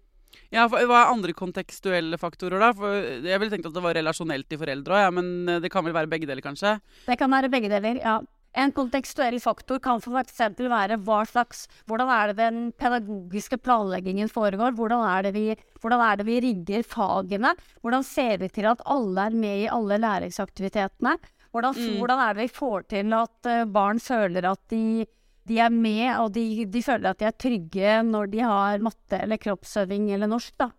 [0.52, 2.72] Ja, for, Hva er andre kontekstuelle faktorer, da?
[2.76, 2.92] For
[3.24, 5.86] jeg ville tenkt at det var relasjonelt til foreldre òg, ja, men eh, det kan
[5.86, 6.76] vel være begge deler, kanskje?
[7.06, 8.18] Det kan være begge deler, ja.
[8.56, 10.38] En kontekstuell faktor kan f.eks.
[10.56, 14.72] være hva slags, hvordan er det den pedagogiske planleggingen foregår?
[14.78, 15.50] Hvordan er, vi,
[15.82, 17.52] hvordan er, det vi, rigger fagene?
[17.84, 21.18] Hvordan ser vi til at alle er med i alle læringsaktivitetene?
[21.52, 22.00] Hvordan, mm.
[22.00, 25.04] hvordan er det vi får til at uh, barn føler at de,
[25.48, 29.20] de er med, og de, de, føler at de er trygge når de har matte
[29.20, 30.72] eller kroppsøving eller norsk, da?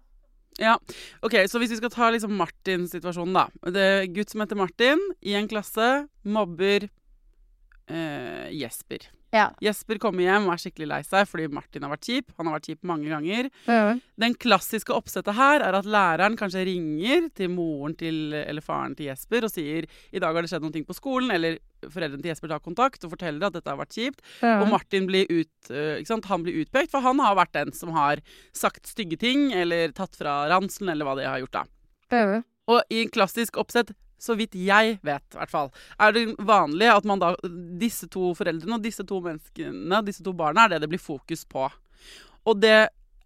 [0.57, 0.73] Ja,
[1.21, 3.69] ok, Så hvis vi skal ta liksom Martin-situasjonen, da.
[3.69, 6.89] Det er gutt som heter Martin, i en klasse, mobber
[7.89, 9.07] eh, Jesper.
[9.35, 9.49] Ja.
[9.59, 12.29] Jesper kommer hjem og er skikkelig lei seg fordi Martin har vært kjip.
[12.37, 13.49] Han har vært kjip mange ganger.
[13.67, 13.81] Ja.
[14.23, 19.09] Den klassiske oppsettet her er at læreren kanskje ringer til moren til, eller faren til
[19.09, 22.53] Jesper og sier i dag har det skjedd noe på skolen, eller foreldrene til Jesper
[22.53, 24.23] tar kontakt og forteller at dette har vært kjipt.
[24.39, 24.57] Ja.
[24.61, 25.71] Og Martin blir, ut,
[26.31, 28.23] han blir utpekt, for han har vært den som har
[28.55, 31.67] sagt stygge ting eller tatt fra ranselen, eller hva de har gjort, da.
[32.71, 36.89] Og i en klassisk oppsett så vidt jeg vet, i hvert fall, er det vanlig
[36.91, 37.33] at man da
[37.77, 41.45] Disse to foreldrene og disse to menneskene, disse to barna, er det det blir fokus
[41.49, 41.67] på.
[42.47, 42.77] Og det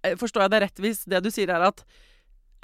[0.03, 1.83] eh, Forstår jeg deg rett hvis det du sier, er at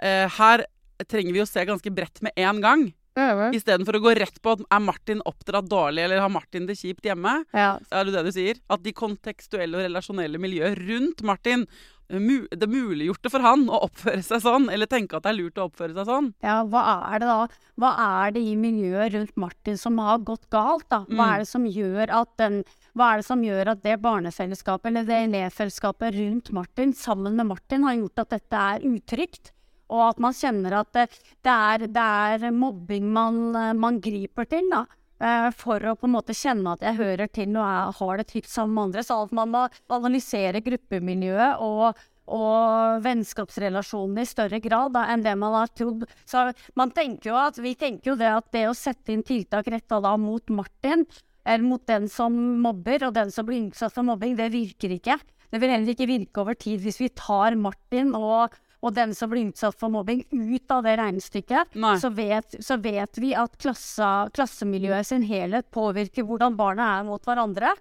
[0.04, 0.66] eh, her
[1.08, 2.88] trenger vi å se ganske bredt med en gang.
[3.18, 3.54] Mm.
[3.58, 7.08] Istedenfor å gå rett på at er Martin oppdratt dårlig, eller har Martin det kjipt
[7.08, 7.40] hjemme.
[7.56, 7.78] Ja.
[7.90, 8.60] Er det det du sier?
[8.70, 11.66] At de kontekstuelle og relasjonelle miljøet rundt Martin
[12.08, 15.66] det muliggjorte for han å oppføre seg sånn, eller tenke at det er lurt å
[15.68, 16.30] oppføre seg sånn.
[16.44, 17.48] Ja, hva er det da?
[17.78, 17.92] Hva
[18.24, 21.02] er det i miljøet rundt Martin som har gått galt, da?
[21.10, 21.34] Hva Mm.
[21.34, 22.64] er det som gjør at den
[22.98, 27.84] er det som gjør at det barnefellesskapet eller det elevfellesskapet rundt Martin, sammen med Martin,
[27.84, 29.52] har gjort at dette er utrygt?
[29.90, 31.10] Og at man kjenner at det,
[31.44, 31.96] det, er, det
[32.44, 34.86] er mobbing man, man griper til, da.
[35.24, 38.28] Eh, For å på en måte kjenne at jeg hører til og jeg har det
[38.32, 39.06] trygt sammen med andre.
[39.08, 39.64] Så at man må
[39.98, 42.02] analysere gruppemiljøet og,
[42.38, 46.08] og vennskapsrelasjonene i større grad da, enn det man har trodd.
[46.28, 46.50] Så
[46.80, 50.02] man tenker jo at, Vi tenker jo det at det å sette inn tiltak retta
[50.04, 51.08] da mot Martin,
[51.48, 55.16] eller mot den som mobber, og den som blir utsatt for mobbing, det virker ikke.
[55.48, 59.32] Det vil heller ikke virke over tid hvis vi tar Martin og, og den som
[59.32, 61.76] blir utsatt for mobbing, ut av det regnestykket.
[62.02, 67.24] Så vet, så vet vi at klasse, klassemiljøet sin helhet påvirker hvordan barna er mot
[67.26, 67.74] hverandre.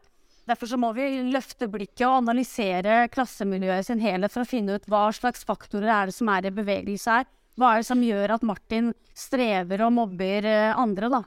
[0.46, 4.86] Derfor så må vi løfte blikket og analysere klassemiljøet sin helhet for å finne ut
[4.90, 7.26] hva slags faktorer er det som er i bevegelse her.
[7.56, 11.22] Hva er det som gjør at Martin strever og mobber eh, andre, da?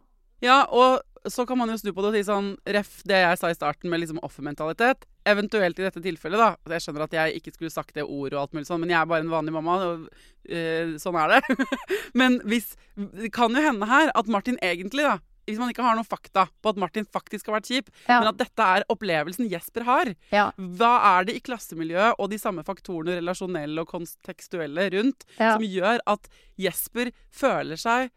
[0.45, 3.39] Ja, og så kan man jo snu på det og si sånn Ref det jeg
[3.41, 5.05] sa i starten med liksom offermentalitet.
[5.27, 6.75] Eventuelt i dette tilfellet, da.
[6.75, 8.99] Jeg skjønner at jeg ikke skulle sagt det ordet og alt mulig sånn, men jeg
[9.01, 9.77] er bare en vanlig mamma.
[9.85, 10.05] Og,
[10.49, 11.57] eh, sånn er det.
[12.19, 15.95] men hvis Det kan jo hende her at Martin egentlig, da hvis man ikke har
[15.97, 18.19] noen fakta på at Martin faktisk har vært kjip, Ja.
[18.19, 20.11] men at dette er opplevelsen Jesper har.
[20.29, 20.51] Ja.
[20.57, 25.55] Hva er det i klassemiljøet og de samme faktorene, relasjonelle og kontekstuelle rundt, Ja.
[25.55, 26.29] som gjør at
[26.59, 28.11] Jesper føler seg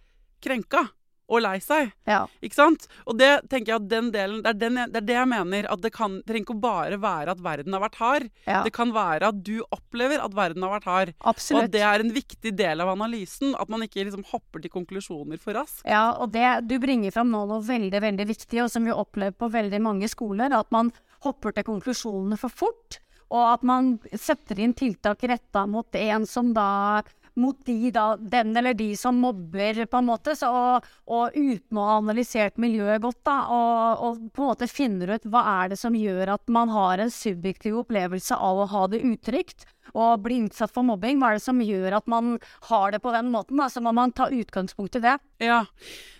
[0.44, 0.90] krenka
[1.32, 1.92] og lei seg?
[2.08, 2.24] Ja.
[2.44, 2.86] Ikke sant?
[3.08, 5.68] Og det tenker jeg at den delen, det er, den, det er det jeg mener.
[5.72, 8.28] At det kan, trenger ikke bare være at verden har vært hard.
[8.46, 8.62] Ja.
[8.66, 11.14] Det kan være at du opplever at verden har vært hard.
[11.22, 13.56] Og at det er en viktig del av analysen.
[13.60, 15.86] At man ikke liksom hopper til konklusjoner for raskt.
[15.88, 19.36] Ja, og det, du bringer fram nå noe veldig veldig viktig, og som vi opplever
[19.38, 20.52] på veldig mange skoler.
[20.56, 20.92] At man
[21.24, 23.00] hopper til konklusjonene for fort.
[23.32, 27.00] Og at man setter inn tiltak retta mot en som da
[27.34, 30.36] mot de da, den eller de som mobber, på en måte.
[30.38, 33.36] Så, og, og uten å ha analysert miljøet godt, da.
[33.52, 37.02] Og, og på en måte finner ut hva er det som gjør at man har
[37.02, 39.66] en subjektiv opplevelse av å ha det utrygt.
[39.98, 41.18] Og bli utsatt for mobbing.
[41.20, 42.36] Hva er det som gjør at man
[42.70, 43.58] har det på den måten?
[43.60, 43.66] Da?
[43.68, 45.18] Så må man ta utgangspunkt i det.
[45.42, 45.64] Ja.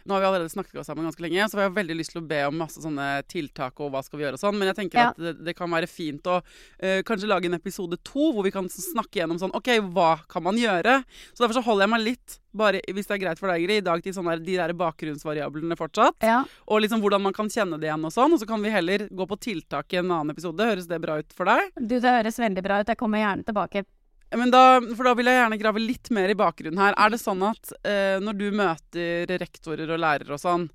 [0.05, 2.23] Nå har vi allerede snakket oss sammen ganske lenge, så vi har veldig lyst til
[2.25, 4.59] å be om masse sånne tiltak og hva skal vi gjøre og sånn.
[4.59, 5.09] Men jeg tenker Ja.
[5.15, 8.51] at det, det kan være fint å uh, kanskje lage en episode to hvor vi
[8.51, 11.05] kan snakke gjennom sånn OK, hva kan man gjøre?
[11.33, 13.83] Så derfor så holder jeg meg litt, bare hvis det er greit for deg, Ingrid,
[13.83, 16.19] i dag til sånne de der bakgrunnsvariablene fortsatt.
[16.27, 16.43] Ja.
[16.69, 18.37] Og liksom hvordan man kan kjenne det igjen og sånn.
[18.37, 20.71] Og så kan vi heller gå på tiltak i en annen episode.
[20.73, 21.73] Høres det bra ut for deg?
[21.81, 22.93] Du, det høres veldig bra ut.
[22.93, 23.85] Jeg kommer gjerne tilbake.
[24.37, 26.97] Men da, for da vil jeg gjerne grave litt mer i bakgrunnen her.
[26.97, 30.69] Er det sånn at eh, når du møter rektorer og lærere og sånn,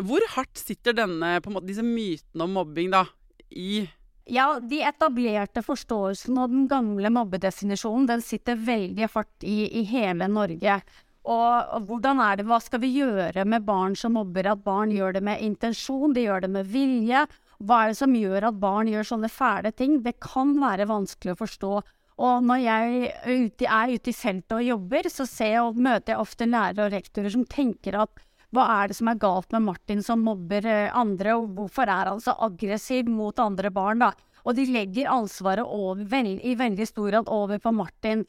[0.00, 3.04] hvor hardt sitter denne, måte, disse mytene om mobbing da,
[3.52, 3.84] i
[4.32, 10.28] Ja, de etablerte forståelsen og den gamle mobbedefinisjonen, den sitter veldig hardt i, i hele
[10.30, 10.78] Norge.
[11.22, 14.48] Og, hvordan er det, hva skal vi gjøre med barn som mobber?
[14.50, 17.26] At barn gjør det med intensjon, de gjør det med vilje.
[17.62, 20.00] Hva er det som gjør at barn gjør sånne fæle ting?
[20.02, 21.76] Det kan være vanskelig å forstå.
[22.22, 26.14] Og når jeg er ute, er ute i feltet og jobber, så jeg og møter
[26.14, 29.64] jeg ofte lærere og rektorer som tenker at hva er det som er galt med
[29.64, 34.10] Martin som mobber eh, andre, og hvorfor er han så aggressiv mot andre barn, da?
[34.44, 38.26] Og de legger ansvaret over, i veldig stor grad over på Martin.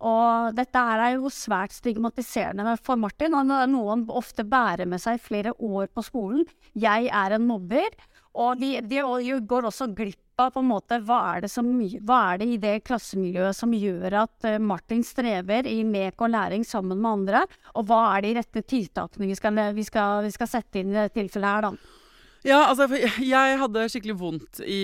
[0.00, 3.36] Og dette er jo svært stigmatiserende for Martin.
[3.36, 6.46] Han er noe han ofte bærer med seg flere år på skolen.
[6.72, 7.92] Jeg er en mobber.
[8.40, 9.02] Og de, de
[9.50, 11.66] går også glipp av på en måte hva er, det som,
[12.06, 16.32] hva er det i det klassemiljøet som gjør at eh, Martin strever i lek og
[16.32, 17.42] læring sammen med andre,
[17.74, 20.96] og hva er de rette tiltakene vi skal, vi skal, vi skal sette inn i
[20.96, 21.98] dette tilfellet her, da.
[22.46, 22.86] Ja, altså,
[23.20, 24.80] jeg hadde skikkelig vondt i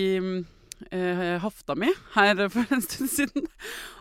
[1.41, 3.47] hofta mi her for en stund siden.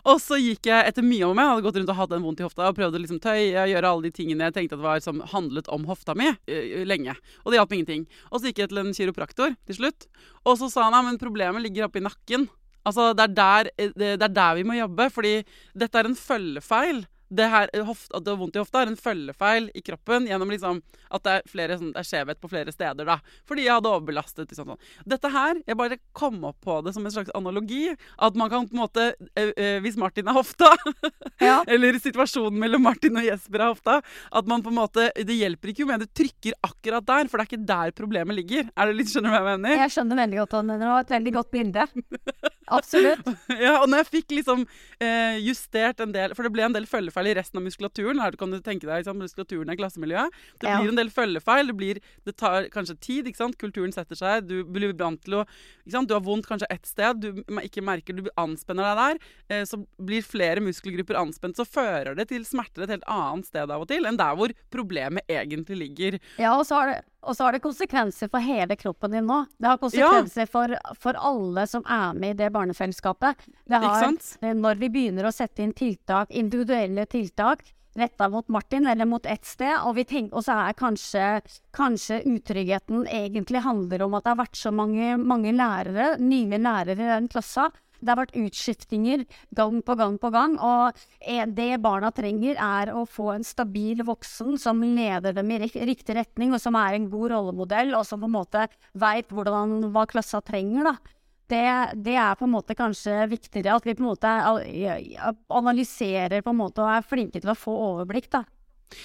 [0.07, 2.43] Og så gikk jeg etter mye om meg, hadde gått rundt og hatt en vondt
[2.43, 5.01] i hofta og prøvde å liksom tøye, gjøre alle de tingene jeg tenkte at var
[5.05, 7.17] som handlet om hofta mi, eh, lenge.
[7.45, 8.07] Og det hjalp ingenting.
[8.31, 10.07] Og så gikk jeg til en kiropraktor til slutt,
[10.45, 12.49] og så sa han ja, men problemet ligger oppi nakken.
[12.87, 15.37] Altså, det er, der, eh, det er der vi må jobbe, fordi
[15.75, 17.07] dette er en følgefeil.
[17.29, 20.27] Det her, eh, hoft, at det har vondt i hofta, er en følgefeil i kroppen
[20.29, 23.05] gjennom liksom at det er, flere, sånn, det er skjevhet på flere steder.
[23.07, 23.17] da.
[23.47, 24.49] Fordi jeg hadde overbelastet.
[24.51, 24.81] Liksom, sånn.
[25.07, 27.97] Dette her, Jeg bare kom opp på det som en slags analogi.
[28.19, 30.73] At man kan på en måte øh, øh, Hvis Martin er hofta,
[31.41, 31.63] Ja.
[31.67, 33.97] eller situasjonen mellom Martin og Jesper er hofta,
[34.33, 37.39] at man på en måte Det hjelper ikke jo med du trykker akkurat der, for
[37.39, 38.69] det er ikke der problemet ligger.
[38.77, 39.83] Er det litt, Skjønner du hva jeg mener?
[39.83, 40.85] Jeg skjønner veldig godt hva du mener.
[40.87, 41.87] Det var et veldig godt bilde.
[42.77, 43.29] Absolutt.
[43.63, 46.87] Ja, og når jeg fikk liksom øh, justert en del For det ble en del
[46.91, 48.21] følgefeil følgefeil i resten av muskulaturen.
[48.21, 50.37] Her kan du tenke deg liksom, muskulaturen er klassemiljøet.
[50.61, 51.71] Det blir en del følgefeil.
[51.71, 53.27] Det, blir, det tar kanskje tid.
[53.27, 53.59] ikke sant?
[53.59, 54.47] Kulturen setter seg.
[54.49, 56.09] Du blir vant til å ikke sant?
[56.09, 59.21] Du har vondt kanskje ett sted, du ikke merker du anspenner deg der.
[59.49, 61.59] Eh, så blir flere muskelgrupper anspent.
[61.59, 64.53] Så fører det til smerter et helt annet sted av og til enn der hvor
[64.73, 66.19] problemet egentlig ligger.
[66.41, 69.43] Ja, og så har det, og så har det konsekvenser for hele kroppen din nå.
[69.59, 73.47] Det har konsekvenser for, for alle som er med i det barnefellesskapet.
[73.67, 74.13] Det har,
[74.55, 77.65] Når vi begynner å sette inn tiltak, individuelle tiltak
[77.97, 81.25] retta mot Martin eller mot ett sted, og, vi tenk, og så er kanskje,
[81.77, 86.99] kanskje utryggheten egentlig handler om at det har vært så mange, mange lærere, nye lærere
[86.99, 87.71] i den klassa.
[88.01, 89.25] Det har vært utskiftinger
[89.57, 90.97] gang på gang på gang, og
[91.57, 96.55] det barna trenger, er å få en stabil voksen som leder dem i riktig retning,
[96.55, 100.93] og som er en god rollemodell, og som på en måte veit hva klassa trenger.
[100.93, 100.97] da.
[101.47, 101.67] Det,
[102.03, 104.31] det er på en måte kanskje viktigere at vi på en måte
[105.55, 108.27] analyserer på en måte og er flinke til å få overblikk.
[108.33, 108.43] da.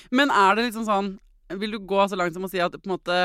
[0.10, 1.14] Men er det liksom sånn
[1.60, 3.16] Vil du gå så langt som å si at på en måte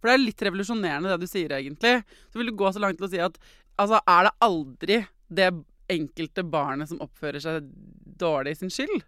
[0.00, 2.02] For det er litt revolusjonerende det du sier, egentlig.
[2.32, 3.36] Så vil du gå så langt til å si at
[3.76, 4.98] altså, er det aldri
[5.30, 5.50] det
[5.90, 7.70] enkelte barnet som oppfører seg
[8.20, 9.02] dårlig, sin skyld?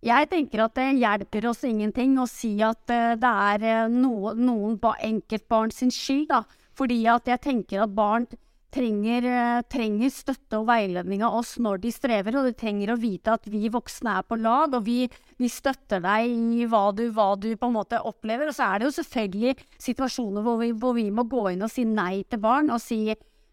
[0.00, 4.32] Jeg tenker at det hjelper oss ingenting å si at eh, det er eh, noe,
[4.32, 6.44] noen ba enkeltbarn sin skyld, da.
[6.78, 8.24] Fordi at jeg tenker at barn
[8.72, 12.98] trenger, eh, trenger støtte og veiledning av oss når de strever, og de trenger å
[13.02, 15.02] vite at vi voksne er på lag, og vi,
[15.36, 18.48] vi støtter deg i hva du, hva du på en måte opplever.
[18.48, 21.74] Og så er det jo selvfølgelig situasjoner hvor vi, hvor vi må gå inn og
[21.74, 23.02] si nei til barn, og si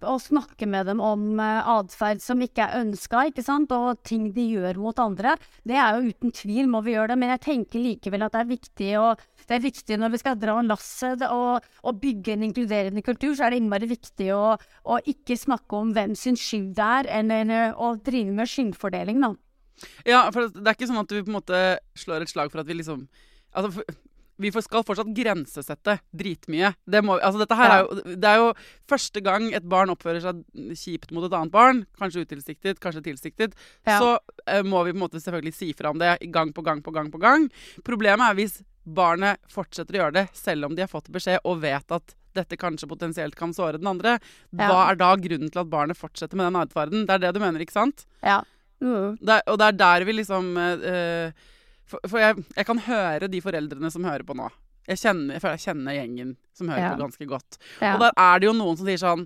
[0.05, 3.25] og snakke med dem om uh, atferd som ikke er ønska,
[3.73, 5.35] og ting de gjør mot andre.
[5.67, 8.43] Det er jo uten tvil må vi gjøre det, men jeg tenker likevel at det
[8.43, 12.45] er viktig, og, det er viktig når vi skal dra lasset og, og bygge en
[12.49, 16.73] inkluderende kultur, så er det innmari viktig å, å ikke snakke om hvem sin skyld
[16.77, 19.33] det er, enn eh, å drive med skyldfordeling, da.
[20.07, 21.61] Ja, for det er ikke sånn at du på en måte
[21.97, 23.07] slår et slag for at vi liksom
[23.57, 23.81] Altså,
[24.37, 26.73] vi skal fortsatt grensesette dritmye.
[26.85, 27.77] Det, må, altså dette her Ja.
[27.77, 28.53] er jo, det er jo
[28.87, 30.43] første gang et barn oppfører seg
[30.77, 33.53] kjipt mot et annet barn, kanskje utilsiktet, kanskje tilsiktet,
[33.87, 33.99] Ja.
[33.99, 36.81] så uh, må vi på en måte selvfølgelig si fra om det gang på gang
[36.83, 37.49] på gang på gang.
[37.83, 41.59] Problemet er hvis barnet fortsetter å gjøre det selv om de har fått beskjed og
[41.61, 44.19] vet at dette kanskje potensielt kan såre den andre.
[44.53, 44.91] Hva Ja.
[44.91, 47.05] er da grunnen til at barnet fortsetter med den atferden?
[47.07, 48.05] Det er det du mener, ikke sant?
[48.23, 48.43] Ja.
[48.79, 49.17] Mm.
[49.17, 51.31] Det og det er der vi liksom eh,
[51.87, 54.49] For, for jeg, jeg kan høre de foreldrene som hører på nå.
[54.87, 56.93] Jeg, kjenner, jeg føler jeg kjenner gjengen som hører Ja.
[56.95, 57.57] på ganske godt.
[57.81, 57.93] Ja.
[57.95, 59.25] Og der er det jo noen som sier sånn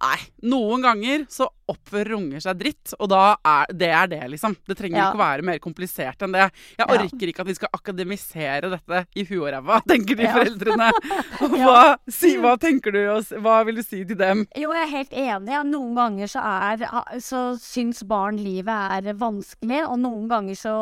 [0.00, 0.16] Nei,
[0.48, 4.54] noen ganger så oppfører unger seg dritt, og da er det er det, liksom.
[4.66, 5.10] Det trenger Ja.
[5.12, 6.46] ikke være mer komplisert enn det.
[6.78, 6.94] Jeg Ja.
[6.96, 10.32] orker ikke at vi skal akademisere dette i huet og ræva, tenker de Ja.
[10.34, 10.88] foreldrene.
[11.60, 14.46] Hva, si, hva tenker du, og hva vil du si til dem?
[14.56, 15.60] Jo, jeg er helt enig.
[15.70, 18.68] Noen ganger så, er, så syns barn livet
[19.06, 20.74] er vanskelig, og noen ganger så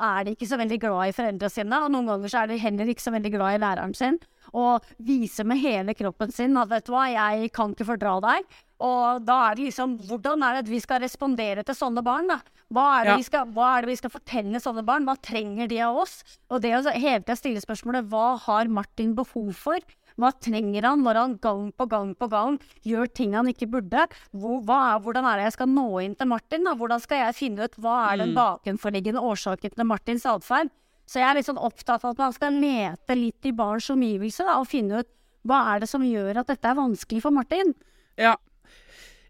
[0.00, 2.58] er de ikke så veldig glad i foreldrene sine, og noen ganger så er de
[2.62, 4.18] heller ikke så veldig glad i læreren sin.
[4.56, 8.48] Og vise med hele kroppen sin at vet du hva, jeg kan ikke fordra deg.
[8.80, 12.30] Og da er det liksom Hvordan er det at vi skal respondere til sånne barn,
[12.32, 12.40] da?
[12.72, 13.16] Hva er det, Ja.
[13.18, 15.04] vi, skal, hva er det vi skal fortelle sånne barn?
[15.04, 16.22] Hva trenger de av oss?
[16.50, 19.78] Og det å hele tida stille spørsmålet hva har Martin behov for?
[20.20, 24.06] Hva trenger han når han gang på gang på gang gjør ting han ikke burde?
[24.32, 26.64] Hvor, er, hvordan er det jeg skal nå inn til Martin?
[26.64, 26.74] Da?
[26.76, 30.70] Hvordan skal jeg finne ut hva er den bakenforliggende årsaken til Martins atferd?
[31.10, 34.46] Så jeg er litt sånn opptatt av at man skal lete litt i barns omgivelser
[34.46, 35.10] da, og finne ut
[35.48, 37.72] hva er det som gjør at dette er vanskelig for Martin?
[38.20, 38.36] Ja.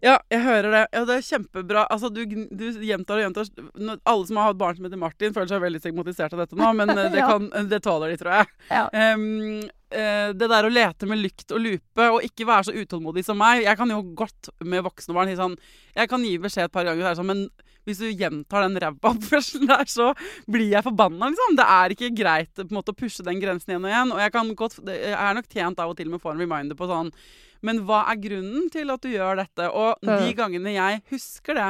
[0.01, 0.81] Ja, jeg hører det.
[0.97, 1.83] Ja, det er kjempebra.
[1.93, 3.49] Altså, du, du gjentar og gjentar.
[4.09, 6.71] Alle som har hatt barn som heter Martin, føler seg veldig stigmatisert av dette nå,
[6.77, 7.27] men eh, det, Ja.
[7.29, 8.49] kan, det tåler de, tror jeg.
[8.71, 8.87] Ja.
[9.13, 9.59] Um,
[9.93, 13.37] uh, det der å lete med lykt og lupe, og ikke være så utålmodig som
[13.41, 15.57] meg Jeg kan jo godt med voksne barn si sånn
[15.93, 17.45] Jeg kan gi beskjed et par ganger, så er sånn, men
[17.87, 20.11] hvis du gjentar den ræva oppførselen der, så
[20.49, 21.57] blir jeg forbanna, liksom.
[21.59, 24.15] Det er ikke greit på en måte, å pushe den grensen igjen og igjen.
[24.15, 26.43] Og jeg, kan godt, jeg er nok tjent av og til med å få en
[26.43, 27.11] reminder på sånn
[27.65, 29.69] Men hva er grunnen til at du gjør dette?
[29.69, 31.69] Og de gangene jeg husker det,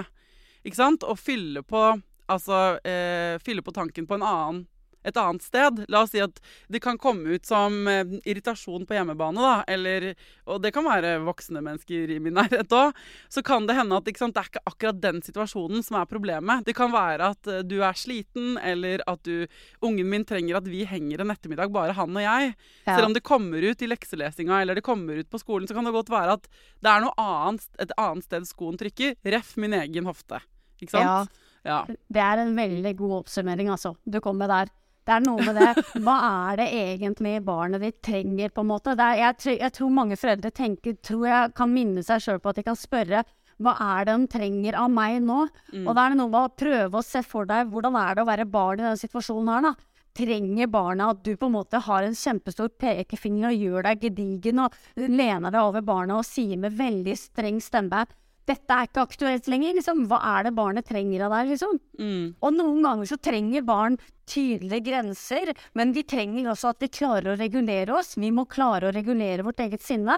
[0.63, 1.89] ikke sant, og fyller på
[2.31, 4.59] Altså eh, fylle på tanken på en annen
[5.03, 5.83] et annet sted.
[5.91, 6.39] La oss si at
[6.71, 10.11] det kan komme ut som eh, irritasjon på hjemmebane, da, eller
[10.51, 12.97] Og det kan være voksne mennesker i min nærhet òg.
[13.31, 16.65] Så kan det hende at sant, det er ikke akkurat den situasjonen som er problemet.
[16.67, 19.47] Det kan være at eh, du er sliten, eller at du
[19.81, 22.53] Ungen min trenger at vi henger en ettermiddag, bare han og jeg.
[22.85, 22.95] Ja.
[22.95, 25.87] Selv om det kommer ut i lekselesinga eller det kommer ut på skolen, så kan
[25.87, 26.49] det godt være at
[26.83, 29.17] det er noe annet, et annet sted skoen trykker.
[29.33, 30.41] Ref min egen hofte.
[30.81, 31.41] Ikke sant?
[31.65, 31.83] Ja.
[31.87, 33.93] Det er en veldig god oppsummering, altså.
[34.05, 34.71] Du kommer der.
[35.01, 35.83] Det er noe med det.
[36.05, 38.93] Hva er det egentlig barnet ditt trenger, på en måte?
[38.93, 42.59] Er, jeg, jeg tror mange foreldre tenker, tror jeg kan minne seg sjøl på at
[42.61, 43.23] de kan spørre
[43.61, 45.45] Hva er det de trenger av meg nå?
[45.73, 45.85] Mm.
[45.85, 48.25] Og da er det noe med å prøve å se for deg hvordan er det
[48.25, 49.73] å være barn i denne situasjonen her, da.
[50.11, 54.65] Trenger barna at du på en måte har en kjempestor pekefinger og gjør deg gedigen
[54.65, 58.03] og lener deg over barna og sier med veldig streng stemme
[58.49, 60.05] dette er ikke aktuelt lenger, liksom.
[60.09, 61.77] Hva er det barnet trenger av deg, liksom?
[62.01, 62.25] Mm.
[62.41, 63.97] Og noen ganger så trenger barn
[64.31, 68.15] tydelige grenser, men de trenger også at de klarer å regulere oss.
[68.17, 70.17] Vi må klare å regulere vårt eget sinne.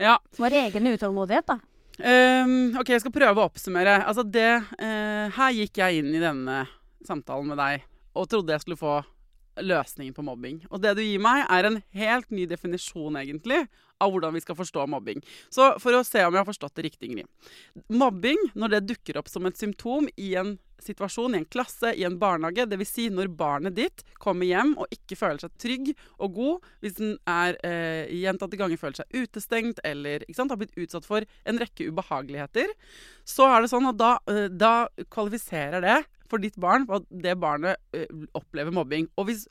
[0.00, 0.16] Ja.
[0.38, 1.58] Vår egen utålmodighet, da.
[2.00, 3.98] Um, ok, jeg skal prøve å oppsummere.
[4.08, 4.50] Altså det,
[4.80, 6.62] uh, her gikk jeg inn i denne
[7.06, 7.84] samtalen med deg
[8.16, 9.00] og trodde jeg skulle få
[9.64, 10.62] løsningen på mobbing.
[10.70, 13.64] Og det du gir meg, er en helt ny definisjon, egentlig,
[14.00, 15.20] av hvordan vi skal forstå mobbing.
[15.52, 17.28] Så for å se om jeg har forstått det riktig, Ingrid.
[17.92, 22.04] Mobbing, når det dukker opp som et symptom i en situasjon, i en klasse, i
[22.08, 22.92] en barnehage, dvs.
[22.94, 27.16] Si når barnet ditt kommer hjem og ikke føler seg trygg og god, hvis den
[27.28, 31.90] er eh, gjentatte ganger føler seg utestengt eller sant, har blitt utsatt for en rekke
[31.90, 32.72] ubehageligheter,
[33.28, 34.74] så er det sånn at da, eh, da
[35.12, 36.00] kvalifiserer det
[36.30, 37.80] for ditt barn at det barnet
[38.38, 39.10] opplever mobbing.
[39.18, 39.48] Og hvis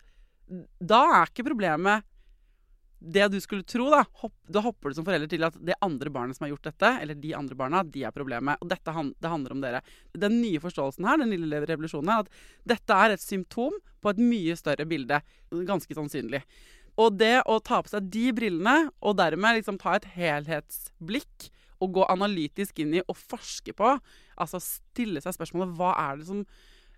[0.81, 2.07] Da er ikke problemet
[2.99, 4.03] det du skulle tro, da.
[4.21, 6.89] Hopp, da hopper du som forelder til at det andre barnet som har gjort dette,
[7.01, 8.59] eller de andre barna, de er problemet.
[8.59, 9.81] Og dette det handler om dere.
[10.11, 14.19] Den nye forståelsen her, den lille revolusjonen her, at dette er et symptom på et
[14.19, 15.21] mye større bilde.
[15.69, 16.43] Ganske sannsynlig.
[16.99, 21.47] Og det å ta på seg de brillene, og dermed liksom ta et helhetsblikk
[21.79, 23.95] og gå analytisk inn i og forske på,
[24.39, 26.41] altså stille seg spørsmålet hva er det som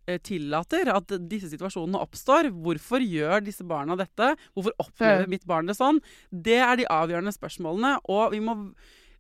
[0.08, 2.52] eh, tillater at disse situasjonene oppstår.
[2.64, 4.34] Hvorfor gjør disse barna dette?
[4.56, 6.02] Hvorfor opplever mitt barn det sånn?
[6.32, 7.98] Det er de avgjørende spørsmålene.
[8.12, 8.58] Og vi må,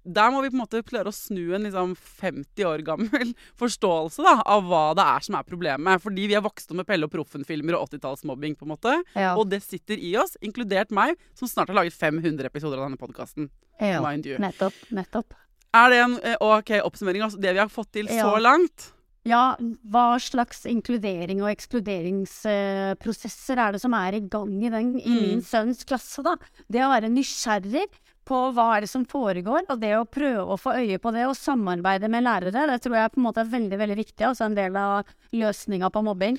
[0.03, 4.25] der må vi på en måte klare å snu en liksom 50 år gammel forståelse
[4.25, 6.01] da, av hva det er som er problemet.
[6.03, 8.57] Fordi vi er vokst opp med Pelle og Proffen-filmer og 80-tallsmobbing.
[8.57, 8.97] på en måte.
[9.13, 9.35] Ja.
[9.37, 13.01] Og det sitter i oss, inkludert meg, som snart har laget 500 episoder av denne
[13.01, 13.51] podkasten.
[13.81, 14.01] Ja.
[14.41, 14.77] Nettopp.
[14.93, 15.37] Nettopp.
[15.73, 18.25] Er det en eh, ok oppsummering av det vi har fått til Ja.
[18.27, 18.89] så langt?
[19.23, 19.53] Ja,
[19.85, 25.21] hva slags inkludering og ekskluderingsprosesser er det som er i gang i, den, i Mm.
[25.27, 26.33] min sønns klasse, da?
[26.67, 27.85] Det å være nysgjerrig
[28.31, 31.25] på hva er det som foregår, og det å prøve å få øye på det
[31.27, 34.23] og samarbeide med lærere, det tror jeg på en måte er veldig, veldig viktig.
[34.29, 36.37] Altså en del av løsninga på mobbing.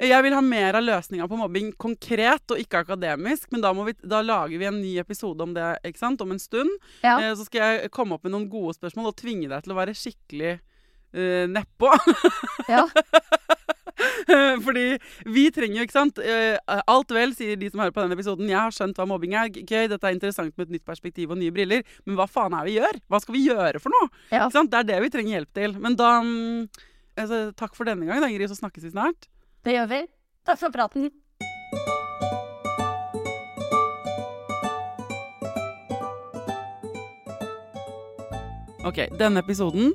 [0.00, 3.50] Jeg vil ha mer av løsninga på mobbing konkret og ikke akademisk.
[3.52, 6.22] Men da, må vi, da lager vi en ny episode om det ikke sant?
[6.24, 6.70] om en stund.
[7.02, 7.18] Ja.
[7.18, 9.78] Eh, så skal jeg komme opp med noen gode spørsmål og tvinge deg til å
[9.78, 11.92] være skikkelig uh, nedpå.
[12.70, 12.86] Ja.
[14.66, 14.84] Fordi
[15.36, 16.56] vi trenger jo, ikke sant eh,
[16.90, 18.50] Alt vel, sier de som hører på denne episoden.
[18.50, 19.50] Jeg har skjønt hva mobbing er.
[19.54, 21.84] Gøy, dette er interessant med et nytt perspektiv og nye briller.
[22.04, 23.00] Men hva faen er vi gjør?
[23.10, 24.10] Hva skal vi gjøre for noe?
[24.34, 24.48] Ja.
[24.50, 25.76] Det er det vi trenger hjelp til.
[25.82, 26.86] Men da mm,
[27.20, 28.50] altså, Takk for denne gang, da, Ingrid.
[28.52, 29.28] Så snakkes vi snart.
[29.64, 30.04] Det gjør vi.
[30.44, 31.12] Takk for praten.
[38.84, 39.94] Ok, denne episoden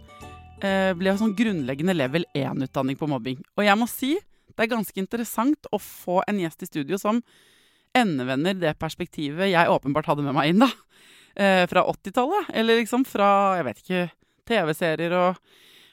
[0.66, 3.40] eh, ble sånn grunnleggende level 1-utdanning på mobbing.
[3.58, 4.16] Og jeg må si
[4.50, 7.22] det er ganske interessant å få en gjest i studio som
[7.96, 10.70] endevender det perspektivet jeg åpenbart hadde med meg inn, da.
[11.40, 12.52] Eh, fra 80-tallet.
[12.60, 13.30] Eller liksom fra,
[13.60, 14.04] jeg vet ikke,
[14.50, 15.40] TV-serier og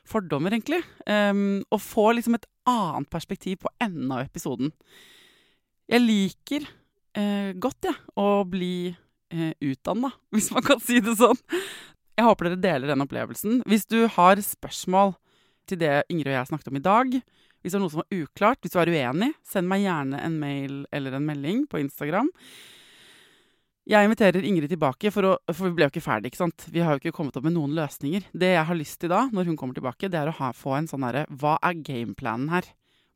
[0.06, 0.82] fordommer, egentlig.
[1.06, 4.72] Um, og få liksom et annet perspektiv på enden av episoden.
[5.86, 6.66] Jeg liker
[7.14, 11.38] eh, godt, jeg, å bli eh, utdanna, hvis man kan si det sånn.
[12.16, 13.58] Jeg håper dere deler den opplevelsen.
[13.68, 15.12] Hvis du har spørsmål
[15.68, 17.18] til det Ingrid og jeg snakket om i dag,
[17.60, 20.38] hvis det er noe som var uklart, hvis du er uenig, send meg gjerne en
[20.40, 22.30] mail eller en melding på Instagram.
[23.86, 26.32] Jeg inviterer Ingrid tilbake, for, å, for vi ble jo ikke ferdig.
[26.32, 26.64] ikke sant?
[26.72, 28.24] Vi har jo ikke kommet opp med noen løsninger.
[28.34, 30.74] Det jeg har lyst til da, når hun kommer tilbake, det er å ha, få
[30.78, 32.66] en sånn herre Hva er gameplanen her?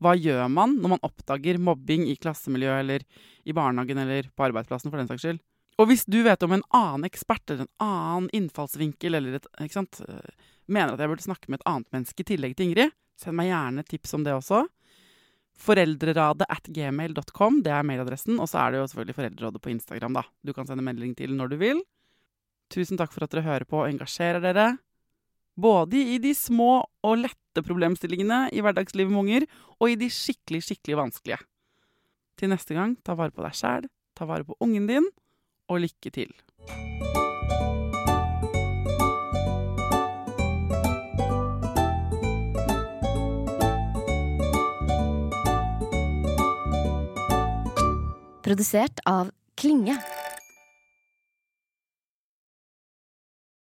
[0.01, 3.07] Hva gjør man når man oppdager mobbing i klassemiljøet eller
[3.49, 5.43] i barnehagen eller på arbeidsplassen, for den saks skyld?
[5.81, 10.03] Og hvis du vet om en annen ekspert eller en annen innfallsvinkel eller et, sant,
[10.05, 13.39] øh, mener at jeg burde snakke med et annet menneske i tillegg til Ingrid, send
[13.39, 14.67] meg gjerne tips om det også.
[15.61, 18.39] Foreldreradet at gmail.com, det er mailadressen.
[18.41, 20.25] Og så er det jo selvfølgelig Foreldrerådet på Instagram, da.
[20.45, 21.83] Du kan sende melding til når du vil.
[22.73, 24.69] Tusen takk for at dere hører på og engasjerer dere.
[25.61, 29.49] Både i de små og lette problemstillingene i hverdagslivet med unger,
[29.81, 31.41] og i de skikkelig, skikkelig vanskelige.
[32.41, 35.09] Til neste gang, ta vare på deg sjæl, ta vare på ungen din,
[35.71, 36.33] og lykke til.
[48.51, 49.95] Produsert av Klinge.